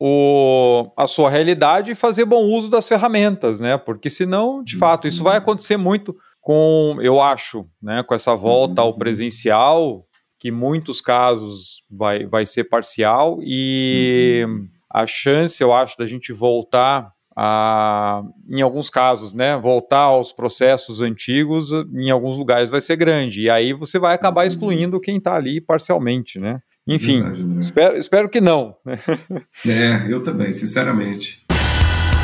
[0.01, 3.79] o, a sua realidade e fazer bom uso das ferramentas, né?
[3.79, 8.83] Porque senão, de fato, isso vai acontecer muito com, eu acho, né, com essa volta
[8.83, 10.05] ao presencial,
[10.41, 14.69] que em muitos casos vai, vai ser parcial, e uhum.
[14.95, 21.01] A chance, eu acho, da gente voltar a, em alguns casos, né, voltar aos processos
[21.01, 24.47] antigos, em alguns lugares vai ser grande, e aí você vai acabar uhum.
[24.47, 26.61] excluindo quem está ali parcialmente, né?
[26.87, 28.77] Enfim, Verdade, espero, espero que não.
[29.67, 31.43] é, eu também, sinceramente.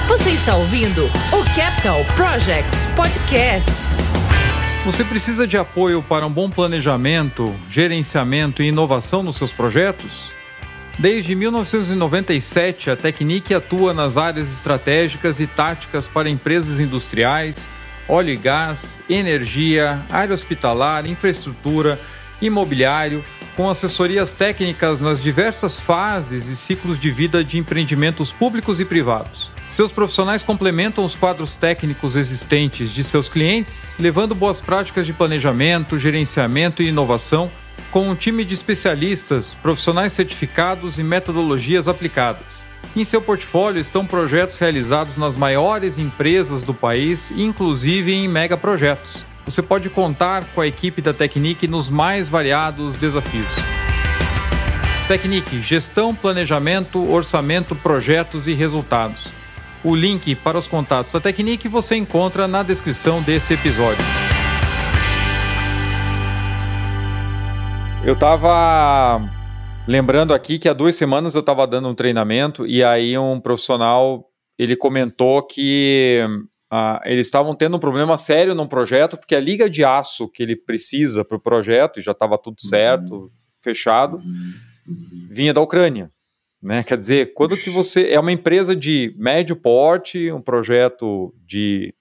[0.06, 3.72] Você está ouvindo o Capital Projects Podcast.
[4.84, 10.39] Você precisa de apoio para um bom planejamento, gerenciamento e inovação nos seus projetos?
[10.98, 17.68] Desde 1997, a Technique atua nas áreas estratégicas e táticas para empresas industriais,
[18.08, 21.98] óleo e gás, energia, área hospitalar, infraestrutura,
[22.42, 23.24] imobiliário,
[23.56, 29.50] com assessorias técnicas nas diversas fases e ciclos de vida de empreendimentos públicos e privados.
[29.68, 35.98] Seus profissionais complementam os quadros técnicos existentes de seus clientes, levando boas práticas de planejamento,
[35.98, 37.50] gerenciamento e inovação
[37.90, 42.66] com um time de especialistas, profissionais certificados e metodologias aplicadas.
[42.94, 49.24] Em seu portfólio estão projetos realizados nas maiores empresas do país, inclusive em megaprojetos.
[49.44, 53.48] Você pode contar com a equipe da Technique nos mais variados desafios.
[55.08, 59.32] Technique: gestão, planejamento, orçamento, projetos e resultados.
[59.82, 64.04] O link para os contatos da Technique você encontra na descrição desse episódio.
[68.10, 69.20] Eu estava
[69.86, 74.26] lembrando aqui que há duas semanas eu estava dando um treinamento e aí um profissional
[74.58, 76.20] ele comentou que
[76.72, 80.42] uh, eles estavam tendo um problema sério num projeto porque a liga de aço que
[80.42, 83.28] ele precisa para o projeto e já estava tudo certo, uhum.
[83.62, 85.28] fechado, uhum.
[85.30, 86.10] vinha da Ucrânia.
[86.60, 86.82] Né?
[86.82, 91.94] Quer dizer, quando que você é uma empresa de médio porte, um projeto de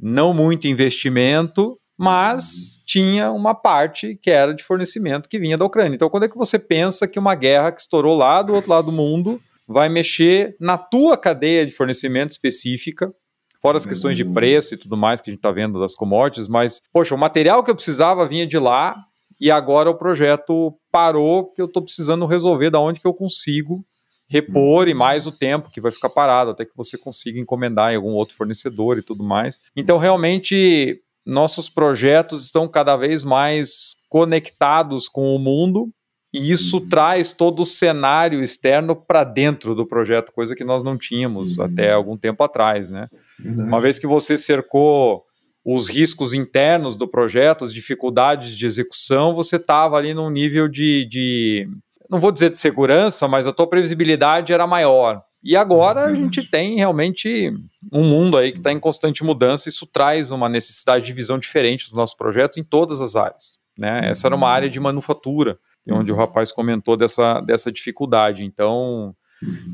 [0.00, 5.94] não muito investimento, mas tinha uma parte que era de fornecimento que vinha da Ucrânia.
[5.94, 8.86] Então, quando é que você pensa que uma guerra que estourou lá do outro lado
[8.86, 9.38] do mundo
[9.68, 13.12] vai mexer na tua cadeia de fornecimento específica,
[13.60, 16.48] fora as questões de preço e tudo mais que a gente está vendo das commodities,
[16.48, 18.96] mas, poxa, o material que eu precisava vinha de lá,
[19.38, 23.84] e agora o projeto parou, que eu estou precisando resolver da onde que eu consigo
[24.26, 27.96] repor e mais o tempo que vai ficar parado até que você consiga encomendar em
[27.96, 29.60] algum outro fornecedor e tudo mais.
[29.76, 35.90] Então, realmente, nossos projetos estão cada vez mais conectados com o mundo
[36.32, 36.88] e isso uhum.
[36.88, 41.64] traz todo o cenário externo para dentro do projeto, coisa que nós não tínhamos uhum.
[41.64, 43.08] até algum tempo atrás, né?
[43.44, 43.64] Uhum.
[43.64, 45.24] Uma vez que você cercou
[45.64, 51.04] os riscos internos do projeto, as dificuldades de execução, você estava ali num nível de,
[51.06, 51.68] de,
[52.08, 55.22] não vou dizer de segurança, mas a tua previsibilidade era maior.
[55.42, 57.50] E agora a gente tem realmente
[57.92, 61.84] um mundo aí que está em constante mudança, isso traz uma necessidade de visão diferente
[61.84, 63.58] dos nossos projetos em todas as áreas.
[63.78, 64.10] Né?
[64.10, 68.44] Essa era uma área de manufatura onde o rapaz comentou dessa, dessa dificuldade.
[68.44, 69.14] Então,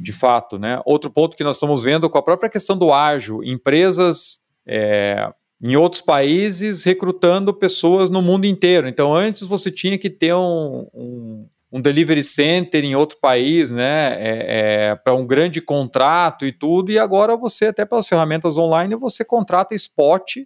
[0.03, 0.81] de fato, né?
[0.85, 5.77] Outro ponto que nós estamos vendo com a própria questão do ágil, empresas é, em
[5.77, 8.89] outros países recrutando pessoas no mundo inteiro.
[8.89, 14.17] Então, antes você tinha que ter um, um, um delivery center em outro país, né?
[14.19, 14.47] É,
[14.89, 19.23] é, para um grande contrato e tudo, e agora você, até pelas ferramentas online, você
[19.23, 20.39] contrata spot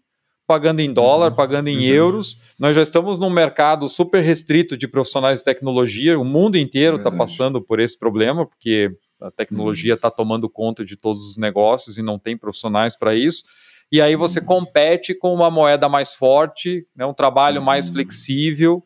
[0.45, 1.37] pagando em dólar, uhum.
[1.37, 1.95] pagando em uhum.
[1.95, 2.43] euros.
[2.59, 6.19] Nós já estamos num mercado super restrito de profissionais de tecnologia.
[6.19, 8.91] O mundo inteiro está passando por esse problema, porque
[9.23, 10.15] a tecnologia está uhum.
[10.17, 13.45] tomando conta de todos os negócios e não tem profissionais para isso.
[13.93, 14.47] E aí você uhum.
[14.47, 17.93] compete com uma moeda mais forte, né, um trabalho mais uhum.
[17.93, 18.83] flexível,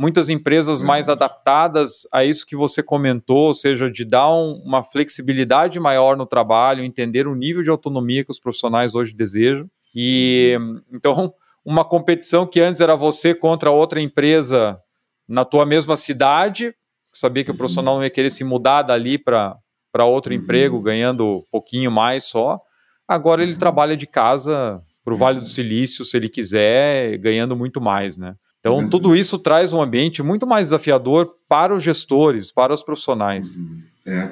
[0.00, 4.82] muitas empresas mais adaptadas a isso que você comentou, ou seja, de dar um, uma
[4.82, 9.68] flexibilidade maior no trabalho, entender o nível de autonomia que os profissionais hoje desejam.
[9.94, 10.56] E
[10.90, 14.80] então, uma competição que antes era você contra outra empresa
[15.28, 16.74] na tua mesma cidade,
[17.12, 19.58] sabia que o profissional não ia querer se mudar dali para
[20.06, 20.40] outro uhum.
[20.40, 22.58] emprego, ganhando um pouquinho mais só.
[23.06, 23.58] Agora ele uhum.
[23.58, 28.34] trabalha de casa para o Vale do Silício, se ele quiser, ganhando muito mais, né?
[28.60, 33.56] Então, tudo isso traz um ambiente muito mais desafiador para os gestores, para os profissionais.
[33.56, 33.82] Uhum.
[34.06, 34.28] É.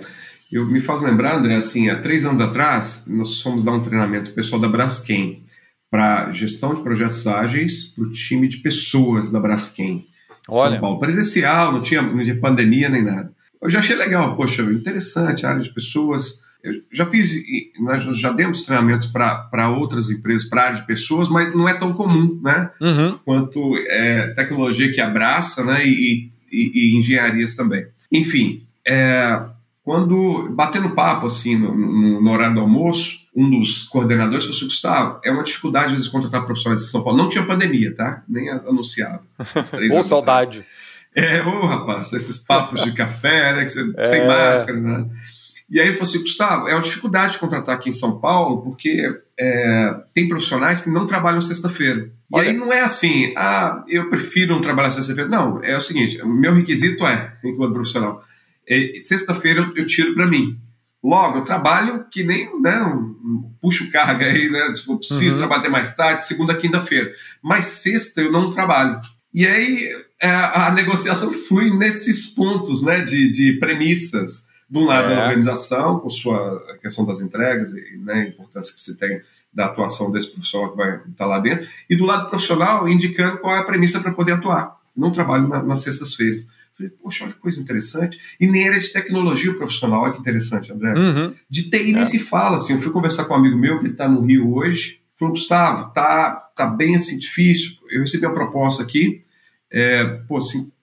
[0.53, 4.33] Eu me faz lembrar, André, assim, há três anos atrás, nós fomos dar um treinamento
[4.33, 5.43] pessoal da Braskem
[5.91, 10.07] para gestão de projetos ágeis para o time de pessoas da Braskem,
[10.51, 10.73] Olha.
[10.73, 10.99] São Paulo.
[10.99, 13.33] Presencial, não tinha, não tinha pandemia nem nada.
[13.61, 16.43] Eu já achei legal, poxa, interessante, área de pessoas.
[16.63, 17.33] Eu já fiz,
[17.79, 21.93] nós já demos treinamentos para outras empresas, para área de pessoas, mas não é tão
[21.93, 22.71] comum, né?
[22.81, 23.19] Uhum.
[23.25, 25.87] Quanto é, tecnologia que abraça, né?
[25.87, 27.87] E, e, e engenharias também.
[28.11, 29.41] Enfim, é,
[29.85, 34.67] quando, batendo papo assim no, no, no, horário do almoço, um dos coordenadores falou assim:
[34.67, 37.17] Gustavo, é uma dificuldade às vezes contratar profissionais de São Paulo.
[37.17, 38.23] Não tinha pandemia, tá?
[38.29, 39.23] Nem anunciava.
[39.93, 40.65] Ou saudade.
[41.15, 43.67] É, ô rapaz, esses papos de café, né?
[43.67, 44.07] Você, é...
[44.07, 45.07] Sem máscara, né?
[45.71, 48.63] E aí ele falou assim: Gustavo, é uma dificuldade de contratar aqui em São Paulo,
[48.63, 49.03] porque
[49.39, 52.11] é, tem profissionais que não trabalham sexta-feira.
[52.35, 55.29] E aí não é assim, ah, eu prefiro não trabalhar sexta-feira.
[55.29, 58.25] Não, é o seguinte: o meu requisito é, enquanto profissional,
[58.67, 60.59] é, sexta-feira eu, eu, tiro para mim.
[61.03, 64.75] Logo, eu trabalho que nem né, um, puxo carga aí, né?
[64.75, 65.39] Se for preciso uhum.
[65.39, 67.11] trabalhar até mais tarde, segunda, quinta-feira.
[67.43, 69.01] Mas sexta eu não trabalho.
[69.33, 69.89] E aí
[70.21, 74.48] é, a negociação flui nesses pontos né, de, de premissas.
[74.71, 75.17] De um lado, é.
[75.17, 79.21] a organização, com sua questão das entregas e né, a importância que se tem
[79.53, 83.39] da atuação desse profissional que vai estar tá lá dentro, e do lado profissional, indicando
[83.39, 84.77] qual é a premissa para poder atuar.
[84.97, 86.47] Não trabalho na, nas sextas-feiras.
[86.79, 88.19] Falei, poxa, olha que coisa interessante.
[88.39, 90.93] E nem era de tecnologia profissional, olha que interessante, André.
[90.95, 91.35] Uhum.
[91.51, 92.05] De TI nem é.
[92.05, 92.75] se fala, assim.
[92.75, 95.01] Eu fui conversar com um amigo meu que está no Rio hoje.
[95.19, 97.79] Falou, Gustavo, tá, tá bem assim difícil.
[97.91, 99.23] Eu recebi uma proposta aqui,
[99.71, 100.39] é, pô,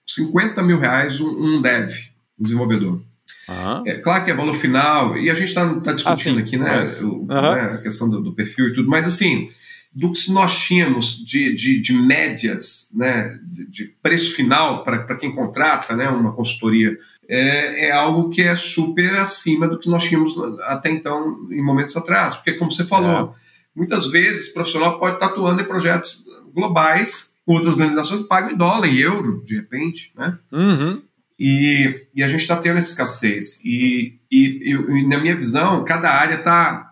[0.06, 1.92] 50 mil reais um, um dev,
[2.38, 3.00] um desenvolvedor.
[3.48, 3.82] Uhum.
[3.86, 6.76] É, claro que é valor final, e a gente está tá discutindo ah, aqui, né,
[6.78, 7.26] mas, o, uhum.
[7.26, 9.48] né, a questão do, do perfil e tudo, mas assim,
[9.96, 15.34] do que nós tínhamos de, de, de médias, né, de, de preço final para quem
[15.34, 20.36] contrata né, uma consultoria, é, é, algo que é super acima do que nós tínhamos
[20.64, 22.34] até então, em momentos atrás.
[22.34, 23.40] Porque, como você falou, é.
[23.74, 28.50] muitas vezes o profissional pode estar atuando em projetos globais com outras organizações que pagam
[28.50, 30.12] em dólar, em euro, de repente.
[30.16, 30.38] Né?
[30.52, 31.02] Uhum.
[31.38, 33.62] E, e a gente está tendo essa escassez.
[33.64, 36.86] E, e, e, na minha visão, cada área está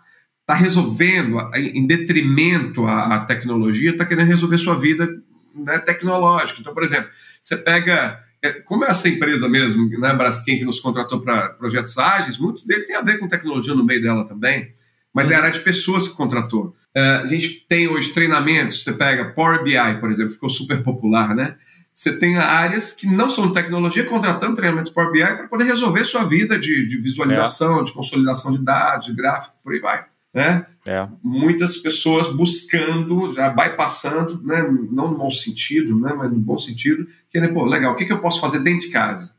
[0.44, 5.08] está resolvendo, em detrimento à, tecnologia, está querendo resolver sua vida
[5.54, 6.60] né, tecnológica.
[6.60, 8.20] Então, por exemplo, você pega.
[8.42, 12.66] É, como é essa empresa mesmo, né, Braskem, que nos contratou para projetos ágeis, muitos
[12.66, 14.70] deles têm a ver com tecnologia no meio dela também,
[15.14, 16.76] mas é a área de pessoas que contratou.
[16.94, 21.34] Uh, a gente tem hoje treinamentos, você pega Power BI, por exemplo, ficou super popular,
[21.34, 21.56] né?
[21.94, 26.24] Você tem áreas que não são tecnologia contratando treinamentos Power BI para poder resolver sua
[26.24, 27.84] vida de, de visualização, é.
[27.84, 30.04] de consolidação de dados, de gráfico, por aí vai.
[30.34, 30.66] né?
[30.86, 31.06] É.
[31.22, 34.60] Muitas pessoas buscando, já bypassando, né?
[34.90, 36.12] não no mau sentido, né?
[36.14, 38.92] mas no bom sentido, querendo, pô, legal, o que, que eu posso fazer dentro de
[38.92, 39.32] casa?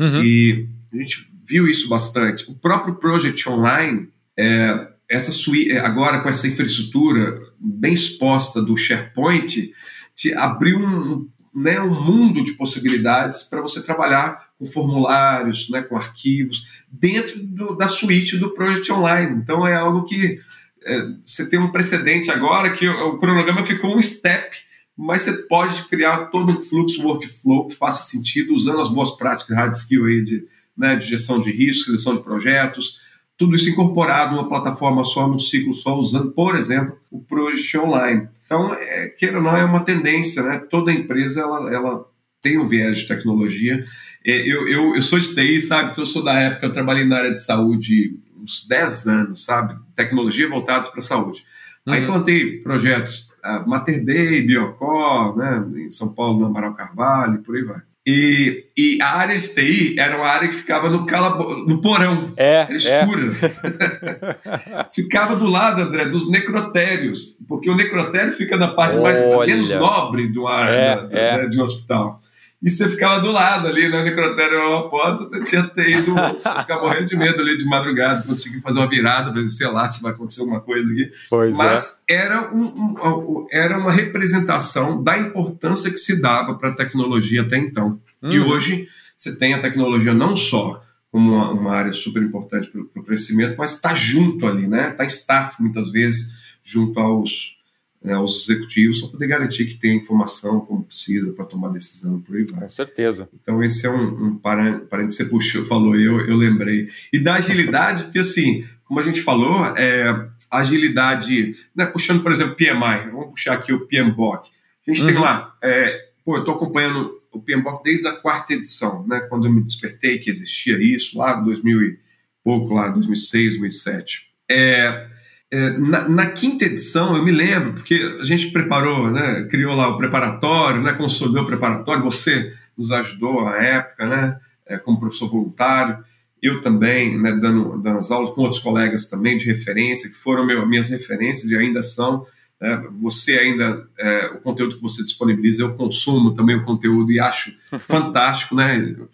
[0.00, 0.22] Uhum.
[0.22, 2.50] E a gente viu isso bastante.
[2.50, 8.78] O próprio Project Online, é, essa suíte, é, agora com essa infraestrutura bem exposta do
[8.78, 9.74] SharePoint,
[10.14, 11.28] te abriu um,
[11.58, 17.76] né, um mundo de possibilidades para você trabalhar com formulários, né, com arquivos, dentro do,
[17.76, 19.36] da suíte do Project Online.
[19.36, 20.40] Então é algo que
[20.84, 24.56] é, você tem um precedente agora que o, o, cronograma ficou um step,
[24.96, 29.56] mas você pode criar todo um fluxo workflow que faça sentido usando as boas práticas
[29.56, 30.46] hard skill aí de,
[30.76, 33.00] né, de gestão de risco, seleção de projetos,
[33.36, 38.28] tudo isso incorporado numa plataforma só, num ciclo só, usando, por exemplo, o Project Online.
[38.48, 40.58] Então, é, queira ou não, é uma tendência, né?
[40.70, 42.04] Toda empresa ela, ela
[42.40, 43.84] tem um viés de tecnologia.
[44.24, 45.90] É, eu, eu, eu sou de TI, sabe?
[45.90, 49.74] Então, eu sou da época, eu trabalhei na área de saúde uns 10 anos, sabe?
[49.94, 51.44] Tecnologia voltada para a saúde.
[51.86, 51.92] Uhum.
[51.92, 55.62] Aí plantei projetos uh, Mater Dei, Biocor, né?
[55.76, 57.82] Em São Paulo, no Amaral Carvalho, por aí vai.
[58.10, 62.32] E, e, a área de TI era uma área que ficava no, calabo, no porão,
[62.38, 63.32] é, era escura.
[63.42, 64.86] É.
[64.90, 70.26] ficava do lado, André, dos necrotérios, porque o necrotério fica na parte mais, menos nobre
[70.28, 71.46] do ar é, é.
[71.48, 72.18] de um hospital.
[72.60, 74.00] E você ficava do lado ali, né?
[74.00, 77.64] O necrotério era uma porta, você tinha ido, você ficava morrendo de medo ali de
[77.64, 81.10] madrugada, conseguir fazer uma virada, ver, sei lá, se vai acontecer alguma coisa aqui.
[81.30, 82.16] Pois Mas é.
[82.16, 87.56] era, um, um, era uma representação da importância que se dava para a tecnologia até
[87.56, 88.00] então.
[88.20, 88.32] Hum.
[88.32, 90.82] E hoje você tem a tecnologia não só
[91.12, 94.90] como uma, uma área super importante para o crescimento, mas está junto ali, né?
[94.90, 97.57] Está staff muitas vezes junto aos
[98.04, 102.44] aos executivos para poder garantir que tem informação como precisa para tomar decisão por aí
[102.44, 102.60] vai.
[102.60, 103.28] Com certeza.
[103.42, 106.88] Então esse é um, um parênteses que você puxou, falou, eu, eu lembrei.
[107.12, 112.54] E da agilidade, porque assim, como a gente falou, é, agilidade, né, puxando por exemplo
[112.54, 114.48] PMI, vamos puxar aqui o PMBOK.
[114.86, 115.06] A gente uhum.
[115.08, 119.46] tem lá, é, pô, eu estou acompanhando o PMBOK desde a quarta edição, né, quando
[119.46, 121.98] eu me despertei que existia isso, lá em 2000 e
[122.42, 124.28] pouco, lá 2006, 2007.
[124.50, 125.08] É,
[125.50, 129.88] é, na, na, quinta edição, eu me lembro, porque a gente preparou, né, criou lá
[129.88, 135.30] o preparatório, né, consolidou o preparatório, você nos ajudou na época, né, é, como professor
[135.30, 136.04] voluntário,
[136.42, 140.46] eu também, né, dando, dando as aulas com outros colegas também de referência, que foram
[140.46, 142.26] meu, minhas referências e ainda são.
[142.60, 147.18] Né, você ainda, é, o conteúdo que você disponibiliza, eu consumo também o conteúdo e
[147.18, 147.56] acho
[147.88, 149.08] fantástico, né, eu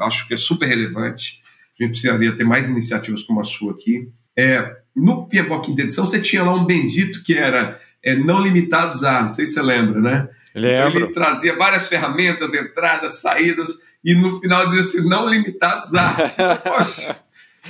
[0.00, 1.42] acho que é super relevante.
[1.78, 4.08] A gente precisaria ter mais iniciativas como a sua aqui.
[4.34, 9.04] É, no PMBOK quinta edição, você tinha lá um bendito que era é, não limitados
[9.04, 10.28] a, não sei se você lembra, né?
[10.54, 11.04] Lembro.
[11.04, 13.68] Ele trazia várias ferramentas, entradas, saídas,
[14.02, 16.14] e no final dizia assim, não limitados a.
[16.64, 17.16] Poxa,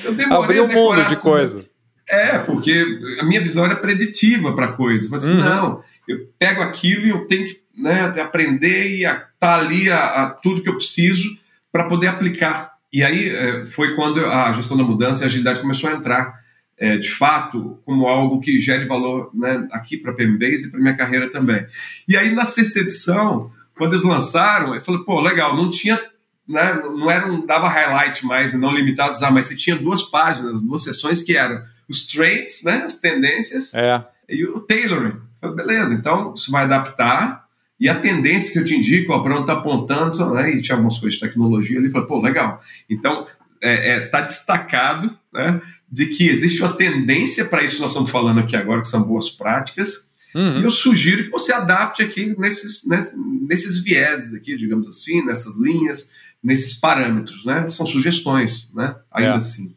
[0.04, 1.64] eu demorei Abriu um mundo de coisa.
[2.08, 5.06] É, porque a minha visão era preditiva para coisa.
[5.06, 5.44] Eu falei assim, uhum.
[5.44, 9.98] não, eu pego aquilo e eu tenho que né, aprender e estar tá ali a,
[9.98, 11.36] a, tudo que eu preciso
[11.72, 12.74] para poder aplicar.
[12.92, 16.45] E aí é, foi quando a gestão da mudança e a agilidade começou a entrar
[16.78, 20.80] é, de fato como algo que gere valor né, aqui para a PMBase e para
[20.80, 21.66] minha carreira também.
[22.06, 26.00] E aí na sexta edição, quando eles lançaram, eu falei, pô, legal, não tinha,
[26.48, 30.62] né, não era um, dava highlight mais não limitados a, mas você tinha duas páginas,
[30.62, 34.04] duas sessões que eram os traits, né, as tendências é.
[34.28, 35.16] e o tailoring.
[35.42, 37.46] Eu falei, beleza, então isso vai adaptar
[37.78, 40.98] e a tendência que eu te indico, o Bruno está apontando, né, e tinha algumas
[40.98, 42.60] coisas de tecnologia ali, falei, pô, legal.
[42.88, 43.26] Então,
[43.62, 45.60] é, é, tá destacado, né,
[45.90, 49.02] de que existe uma tendência para isso que nós estamos falando aqui agora, que são
[49.02, 50.60] boas práticas, uhum.
[50.60, 53.04] e eu sugiro que você adapte aqui nesses, né,
[53.48, 56.12] nesses vieses aqui, digamos assim, nessas linhas,
[56.42, 57.68] nesses parâmetros, né?
[57.68, 58.96] São sugestões, né?
[59.12, 59.36] Ainda é.
[59.36, 59.74] assim.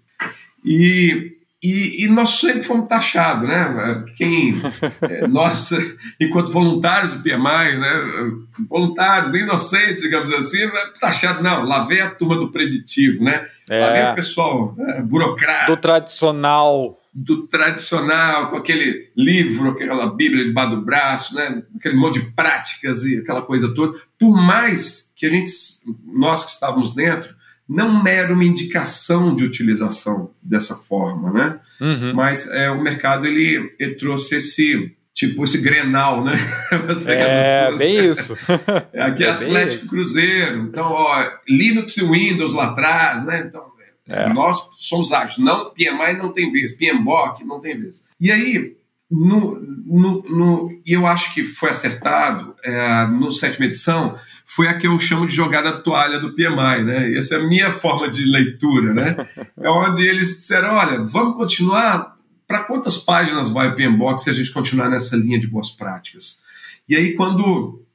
[0.64, 4.06] E, e, e, nós sempre fomos taxados, né?
[4.16, 4.62] Quem,
[5.02, 5.70] é, nós,
[6.18, 8.32] enquanto voluntários do PMI, né?
[8.70, 10.70] Voluntários, inocentes, digamos assim,
[11.02, 13.46] taxado, não, lá vem a turma do preditivo, né?
[13.70, 13.82] É.
[13.82, 15.68] Lá vem o pessoal né, burocrata.
[15.68, 16.98] Do tradicional.
[17.14, 21.62] Do tradicional, com aquele livro, aquela Bíblia debaixo do braço, né?
[21.76, 24.00] Aquele monte de práticas e aquela coisa toda.
[24.18, 25.52] Por mais que a gente,
[26.06, 27.36] nós que estávamos dentro,
[27.70, 31.60] não era uma indicação de utilização dessa forma, né?
[31.80, 32.14] Uhum.
[32.16, 36.34] Mas é, o mercado ele, ele trouxe esse tipo esse Grenal, né?
[37.06, 38.34] é, bem isso.
[38.98, 40.64] Aqui é, é Atlético Cruzeiro.
[40.64, 43.46] Então, ó, Linux e Windows lá atrás, né?
[43.48, 43.70] Então,
[44.08, 44.34] é.
[44.34, 45.38] nós somos ágeis.
[45.38, 48.06] Não, PMI não tem vez, PMBOK não tem vez.
[48.20, 48.76] E aí,
[49.10, 54.16] no, no, no, e eu acho que foi acertado é, no sétima edição,
[54.50, 57.16] foi a que eu chamo de jogada toalha do PMI, né?
[57.16, 59.28] Essa é a minha forma de leitura, né?
[59.62, 64.34] É onde eles disseram, olha, vamos continuar para quantas páginas vai o PMBOK se a
[64.34, 66.42] gente continuar nessa linha de boas práticas?
[66.88, 67.86] E aí, quando,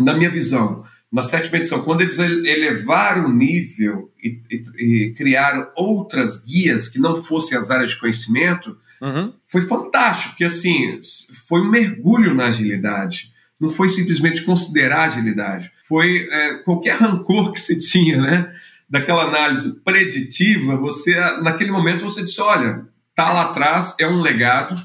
[0.00, 5.68] na minha visão, na sétima edição, quando eles elevaram o nível e, e, e criaram
[5.76, 9.32] outras guias que não fossem as áreas de conhecimento, uhum.
[9.46, 10.98] foi fantástico, porque assim,
[11.46, 13.32] foi um mergulho na agilidade.
[13.60, 18.54] Não foi simplesmente considerar agilidade, foi é, qualquer rancor que você tinha, né?
[18.88, 24.80] Daquela análise preditiva, você, naquele momento, você disse: olha, tá lá atrás, é um legado,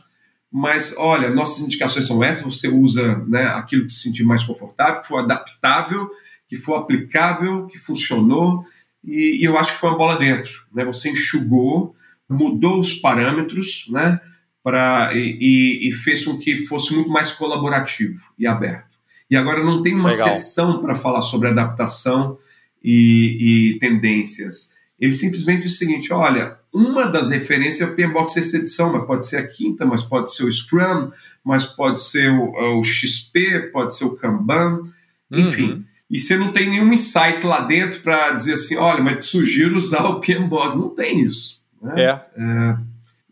[0.51, 5.01] mas olha, nossas indicações são essas, você usa né, aquilo que se sentir mais confortável,
[5.01, 6.09] que for adaptável,
[6.47, 8.65] que for aplicável, que funcionou,
[9.03, 10.65] e, e eu acho que foi uma bola dentro.
[10.73, 10.83] Né?
[10.85, 11.95] Você enxugou,
[12.27, 14.19] mudou os parâmetros, né?
[14.63, 18.84] Pra, e, e, fez com que fosse muito mais colaborativo e aberto.
[19.29, 20.29] E agora não tem uma Legal.
[20.29, 22.37] sessão para falar sobre adaptação
[22.83, 24.75] e, e tendências.
[24.99, 29.05] Ele simplesmente diz o seguinte: olha, uma das referências é o PMBOK sexta edição, mas
[29.05, 31.09] pode ser a quinta, mas pode ser o Scrum,
[31.43, 34.83] mas pode ser o, o XP, pode ser o Kanban,
[35.31, 35.71] enfim.
[35.71, 35.83] Uhum.
[36.09, 39.75] E você não tem nenhum insight lá dentro para dizer assim, olha, mas te sugiro
[39.75, 40.77] usar o PMBOK.
[40.77, 41.63] Não tem isso.
[41.81, 42.03] Né?
[42.03, 42.21] É.
[42.37, 42.77] é.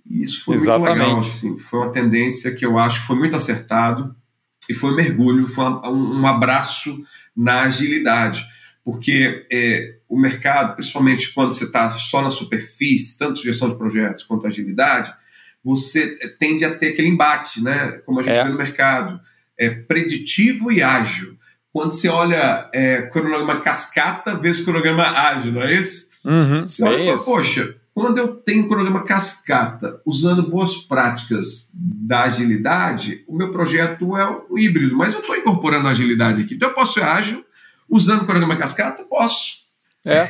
[0.10, 0.89] Isso foi Exatamente.
[0.89, 1.20] muito legal.
[1.20, 1.60] Assim.
[1.60, 4.16] Foi uma tendência que eu acho que foi muito acertado
[4.70, 7.05] e foi um mergulho, foi um, abraço
[7.36, 8.45] na agilidade
[8.84, 14.26] porque é, o mercado, principalmente quando você está só na superfície, tanto gestão de projetos
[14.26, 15.14] quanto agilidade,
[15.64, 18.01] você tende a ter aquele embate, né?
[18.05, 18.43] Como a gente é.
[18.43, 19.20] vê no mercado,
[19.57, 21.38] é preditivo e ágil.
[21.72, 26.11] Quando você olha é, cronograma cascata vezes cronograma ágil, não é isso?
[26.26, 31.72] Uhum, você olha é e fala, poxa, quando eu tenho cronograma cascata, usando boas práticas
[31.74, 36.56] da agilidade, o meu projeto é o híbrido, mas eu estou incorporando a agilidade aqui.
[36.56, 37.44] Então eu posso ser ágil,
[37.89, 39.64] Usando o cronograma cascata, posso.
[40.06, 40.28] É,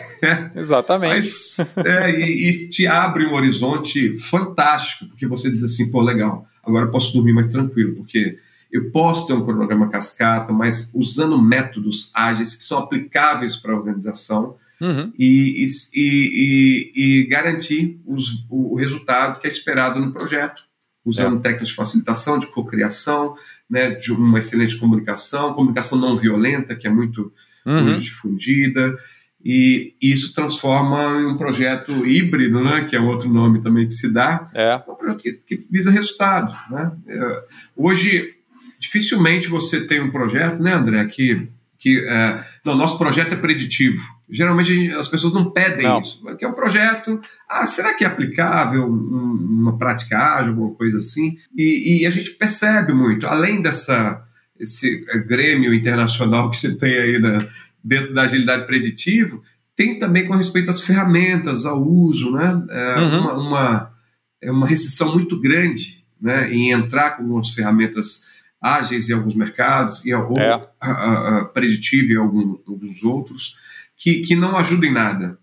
[0.55, 1.15] exatamente.
[1.15, 6.45] Mas, é, e, e, te abre um horizonte fantástico, porque você diz assim, pô, legal,
[6.63, 8.37] agora eu posso dormir mais tranquilo, porque
[8.71, 13.75] eu posso ter um cronograma cascata, mas usando métodos ágeis que são aplicáveis para a
[13.75, 15.13] organização uhum.
[15.17, 15.65] e,
[15.95, 20.63] e, e, garantir os, o resultado que é esperado no projeto
[21.05, 21.39] usando é.
[21.41, 23.35] técnicas de facilitação, de cocriação,
[23.69, 27.31] né, de uma excelente comunicação, comunicação não violenta, que é muito
[27.65, 27.91] uhum.
[27.99, 28.97] difundida,
[29.43, 34.13] e isso transforma em um projeto híbrido, né, que é outro nome também que se
[34.13, 34.75] dá, é.
[34.87, 36.55] um projeto que, que visa resultado.
[36.71, 36.91] Né?
[37.09, 37.43] É,
[37.75, 38.35] hoje,
[38.79, 44.01] dificilmente você tem um projeto, né, André, que, que é, não, nosso projeto é preditivo.
[44.29, 45.99] Geralmente as pessoas não pedem não.
[45.99, 46.23] isso.
[46.37, 47.19] Que é um projeto,
[47.49, 51.37] ah, será que é aplicável uma prática ágil, alguma coisa assim?
[51.55, 54.25] E, e, a gente percebe muito, além dessa
[54.59, 57.45] esse grêmio internacional que você tem aí na,
[57.83, 59.39] dentro da agilidade preditiva,
[59.75, 62.63] tem também com respeito às ferramentas, ao uso, né?
[62.69, 63.19] É uhum.
[63.19, 63.93] uma, uma,
[64.41, 70.05] é uma restrição muito grande né, em entrar com algumas ferramentas ágeis em alguns mercados,
[70.05, 70.53] e, ou é.
[70.79, 73.55] a, a, a preditivo em algum, alguns outros
[73.97, 75.37] que, que não ajuda em nada.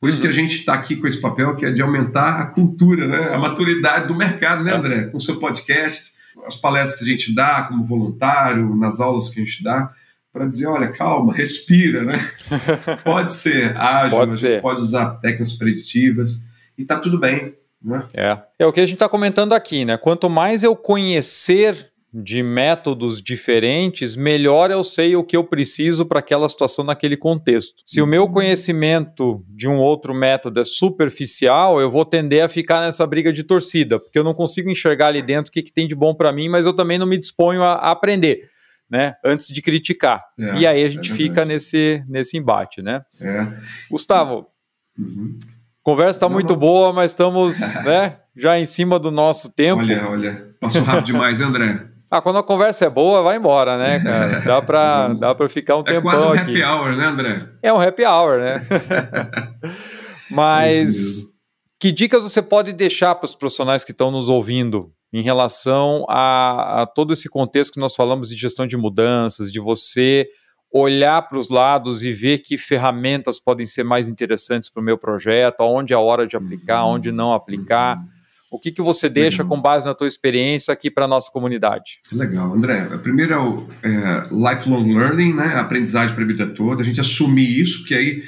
[0.00, 0.22] Por isso uhum.
[0.22, 0.36] que a uhum.
[0.36, 3.34] gente está aqui com esse papel, que é de aumentar a cultura, né?
[3.34, 5.04] a maturidade do mercado, né, André?
[5.04, 6.12] Com o seu podcast,
[6.46, 9.90] as palestras que a gente dá como voluntário, nas aulas que a gente dá,
[10.32, 12.14] para dizer, olha, calma, respira, né?
[13.04, 14.60] pode ser ágil, pode, ser.
[14.60, 16.44] pode usar técnicas preditivas
[16.76, 17.54] e está tudo bem.
[17.82, 18.04] Né?
[18.14, 18.38] É.
[18.58, 19.96] é o que a gente está comentando aqui, né?
[19.96, 26.20] Quanto mais eu conhecer de métodos diferentes, melhor eu sei o que eu preciso para
[26.20, 27.82] aquela situação naquele contexto.
[27.84, 28.32] Se o meu uhum.
[28.32, 33.42] conhecimento de um outro método é superficial, eu vou tender a ficar nessa briga de
[33.42, 36.32] torcida, porque eu não consigo enxergar ali dentro o que, que tem de bom para
[36.32, 38.48] mim, mas eu também não me disponho a, a aprender.
[38.88, 40.22] Né, antes de criticar.
[40.38, 43.02] É, e aí a gente é fica nesse, nesse embate, né?
[43.20, 43.46] É.
[43.90, 44.46] Gustavo,
[44.96, 45.36] uhum.
[45.82, 49.80] conversa está muito boa, mas estamos né, já em cima do nosso tempo.
[49.80, 51.93] Olha, olha, passou rápido demais, André?
[52.14, 54.40] Ah, quando a conversa é boa, vai embora, né, cara?
[54.40, 56.62] Dá pra, dá pra ficar um é tempão quase um aqui.
[56.62, 57.48] happy hour, né, André?
[57.60, 58.62] É um happy hour, né?
[60.30, 61.26] Mas
[61.80, 66.82] que dicas você pode deixar para os profissionais que estão nos ouvindo em relação a,
[66.82, 70.28] a todo esse contexto que nós falamos de gestão de mudanças, de você
[70.72, 74.96] olhar para os lados e ver que ferramentas podem ser mais interessantes para o meu
[74.96, 77.96] projeto, onde é a hora de aplicar, onde não aplicar.
[77.96, 78.04] Uhum.
[78.54, 79.56] O que, que você deixa Legal.
[79.56, 81.98] com base na tua experiência aqui para a nossa comunidade?
[82.12, 82.86] Legal, André.
[83.02, 85.56] Primeiro é o é, lifelong learning, né?
[85.56, 86.80] aprendizagem para a vida toda.
[86.80, 88.22] A gente assumir isso, porque aí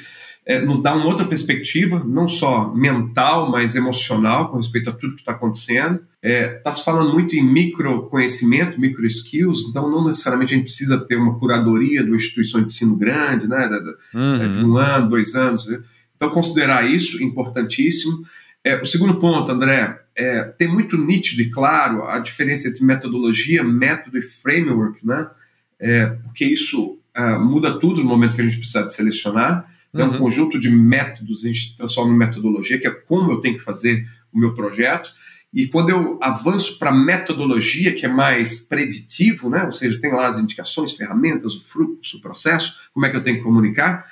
[0.44, 5.14] é, nos dá uma outra perspectiva, não só mental, mas emocional, com respeito a tudo
[5.14, 6.00] que está acontecendo.
[6.20, 10.56] Está é, tá se falando muito em micro conhecimento, micro skills, então não necessariamente a
[10.56, 13.70] gente precisa ter uma curadoria de uma instituição de ensino grande, né?
[14.12, 14.50] uhum.
[14.50, 15.68] de um ano, dois anos.
[15.68, 15.78] Né?
[16.16, 18.24] Então, considerar isso importantíssimo.
[18.64, 23.62] É, o segundo ponto, André, é, tem muito nítido e claro a diferença entre metodologia,
[23.62, 25.30] método e framework, né?
[25.78, 29.70] É, porque isso uh, muda tudo no momento que a gente precisa de selecionar.
[29.92, 30.00] Uhum.
[30.00, 33.58] É um conjunto de métodos, a gente transforma em metodologia, que é como eu tenho
[33.58, 35.10] que fazer o meu projeto.
[35.52, 39.64] E quando eu avanço para metodologia, que é mais preditivo, né?
[39.64, 43.22] ou seja, tem lá as indicações, ferramentas, o fluxo, o processo, como é que eu
[43.22, 44.04] tenho que comunicar,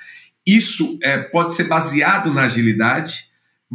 [0.45, 3.25] isso é, pode ser baseado na agilidade,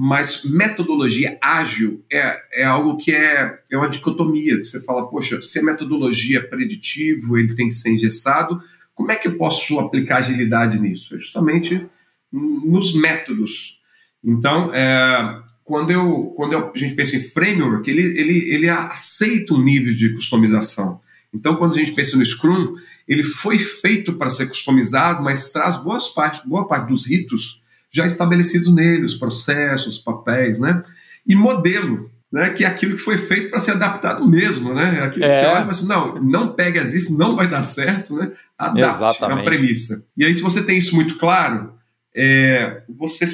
[0.03, 4.57] mas metodologia ágil é, é algo que é, é uma dicotomia.
[4.65, 8.63] Você fala, poxa, se a metodologia é preditivo, ele tem que ser engessado,
[8.95, 11.15] como é que eu posso aplicar agilidade nisso?
[11.15, 11.87] É justamente
[12.33, 13.79] nos métodos.
[14.25, 19.53] Então, é, quando, eu, quando eu, a gente pensa em framework, ele, ele, ele aceita
[19.53, 20.99] um nível de customização.
[21.31, 22.75] Então, quando a gente pensa no Scrum,
[23.07, 27.60] ele foi feito para ser customizado, mas traz boas parte, boa parte dos ritos
[27.91, 30.83] já estabelecidos nele, os processos, papéis, né?
[31.27, 32.51] E modelo, né?
[32.51, 35.03] Que é aquilo que foi feito para ser adaptado mesmo, né?
[35.03, 35.29] Aquilo é.
[35.29, 38.31] que você olha e fala assim, não, não pega isso, não vai dar certo, né?
[38.57, 40.05] Adapte, é a premissa.
[40.17, 41.73] E aí, se você tem isso muito claro,
[42.15, 43.27] é, você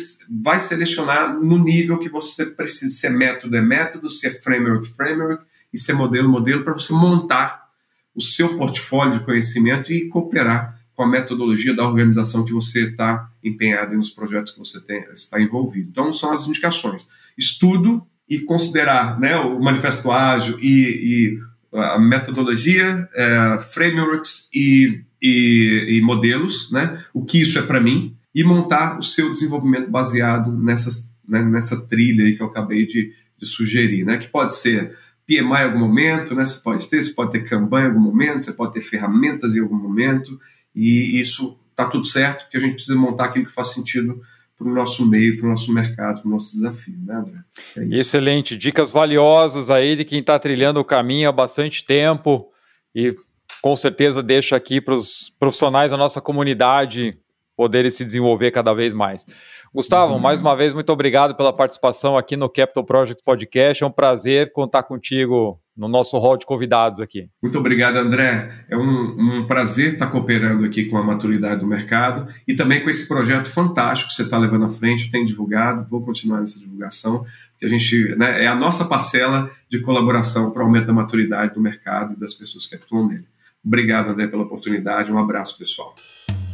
[0.42, 4.88] vai selecionar no nível que você precisa, se é método é método, se é framework
[4.88, 7.66] framework, e se é modelo modelo, para você montar
[8.14, 13.30] o seu portfólio de conhecimento e cooperar com a metodologia da organização que você está
[13.44, 15.90] empenhado nos projetos que você tem, está envolvido.
[15.90, 17.08] Então, são as indicações.
[17.36, 21.38] Estudo e considerar né, o manifesto ágil e,
[21.72, 27.80] e a metodologia, é, frameworks e, e, e modelos, né, o que isso é para
[27.80, 33.12] mim, e montar o seu desenvolvimento baseado nessas, né, nessa trilha que eu acabei de,
[33.38, 34.18] de, sugerir, né?
[34.18, 34.94] Que pode ser
[35.26, 36.44] PMI em algum momento, né?
[36.44, 39.60] Você pode ter, você pode ter Kanban em algum momento, você pode ter ferramentas em
[39.60, 40.38] algum momento,
[40.76, 44.20] e isso está tudo certo, porque a gente precisa montar aquilo que faz sentido
[44.56, 47.38] para o nosso meio, para o nosso mercado, para o nosso desafio, né, André?
[47.76, 52.50] É Excelente, dicas valiosas aí de quem está trilhando o caminho há bastante tempo
[52.94, 53.14] e
[53.60, 57.18] com certeza deixa aqui para os profissionais da nossa comunidade
[57.56, 59.26] poderem se desenvolver cada vez mais.
[59.74, 60.18] Gustavo, uhum.
[60.18, 63.82] mais uma vez, muito obrigado pela participação aqui no Capital Project Podcast.
[63.82, 67.28] É um prazer contar contigo no nosso hall de convidados aqui.
[67.42, 68.50] Muito obrigado, André.
[68.68, 72.88] É um, um, prazer estar cooperando aqui com a maturidade do mercado e também com
[72.88, 77.26] esse projeto fantástico que você está levando à frente, tem divulgado, vou continuar nessa divulgação,
[77.50, 81.54] porque a gente né, é a nossa parcela de colaboração para o aumento da maturidade
[81.54, 83.26] do mercado e das pessoas que atuam nele.
[83.64, 85.12] Obrigado, André, pela oportunidade.
[85.12, 85.94] Um abraço, pessoal.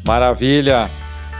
[0.06, 0.88] Maravilha.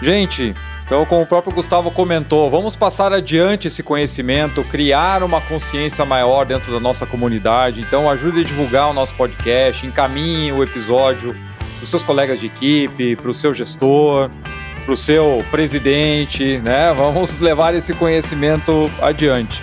[0.02, 0.54] Gente,
[0.84, 6.44] então, como o próprio Gustavo comentou, vamos passar adiante esse conhecimento, criar uma consciência maior
[6.44, 7.80] dentro da nossa comunidade.
[7.80, 12.46] Então, ajude a divulgar o nosso podcast, encaminhe o episódio para os seus colegas de
[12.46, 14.30] equipe, para o seu gestor,
[14.84, 16.92] para o seu presidente, né?
[16.96, 19.62] Vamos levar esse conhecimento adiante.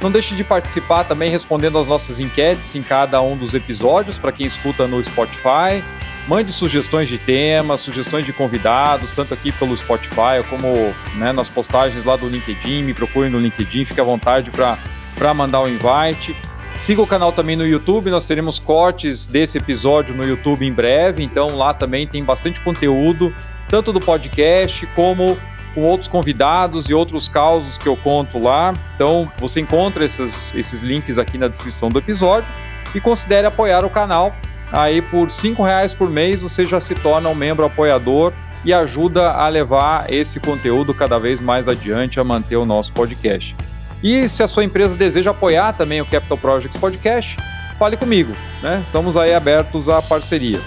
[0.00, 4.32] Não deixe de participar também respondendo às nossas enquetes em cada um dos episódios para
[4.32, 5.84] quem escuta no Spotify
[6.28, 12.04] Mande sugestões de temas, sugestões de convidados, tanto aqui pelo Spotify como né, nas postagens
[12.04, 12.82] lá do LinkedIn.
[12.82, 16.36] Me procure no LinkedIn, fique à vontade para mandar o um invite.
[16.76, 21.22] Siga o canal também no YouTube, nós teremos cortes desse episódio no YouTube em breve,
[21.22, 23.34] então lá também tem bastante conteúdo,
[23.68, 25.36] tanto do podcast como
[25.74, 28.72] com outros convidados e outros causos que eu conto lá.
[28.94, 32.50] Então você encontra esses, esses links aqui na descrição do episódio
[32.94, 34.34] e considere apoiar o canal
[34.72, 38.32] Aí por cinco reais por mês você já se torna um membro apoiador
[38.64, 43.56] e ajuda a levar esse conteúdo cada vez mais adiante a manter o nosso podcast.
[44.02, 47.36] E se a sua empresa deseja apoiar também o Capital Projects Podcast,
[47.78, 48.80] fale comigo, né?
[48.82, 50.60] Estamos aí abertos à parceria.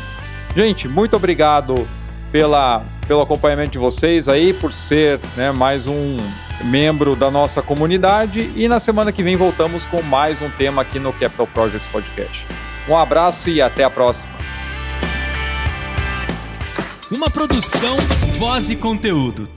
[0.55, 1.87] Gente, muito obrigado
[2.31, 6.17] pela, pelo acompanhamento de vocês aí, por ser né, mais um
[6.63, 8.51] membro da nossa comunidade.
[8.55, 12.45] E na semana que vem voltamos com mais um tema aqui no Capital Projects Podcast.
[12.87, 14.33] Um abraço e até a próxima.
[17.11, 17.95] Uma produção,
[18.37, 19.47] voz e conteúdo.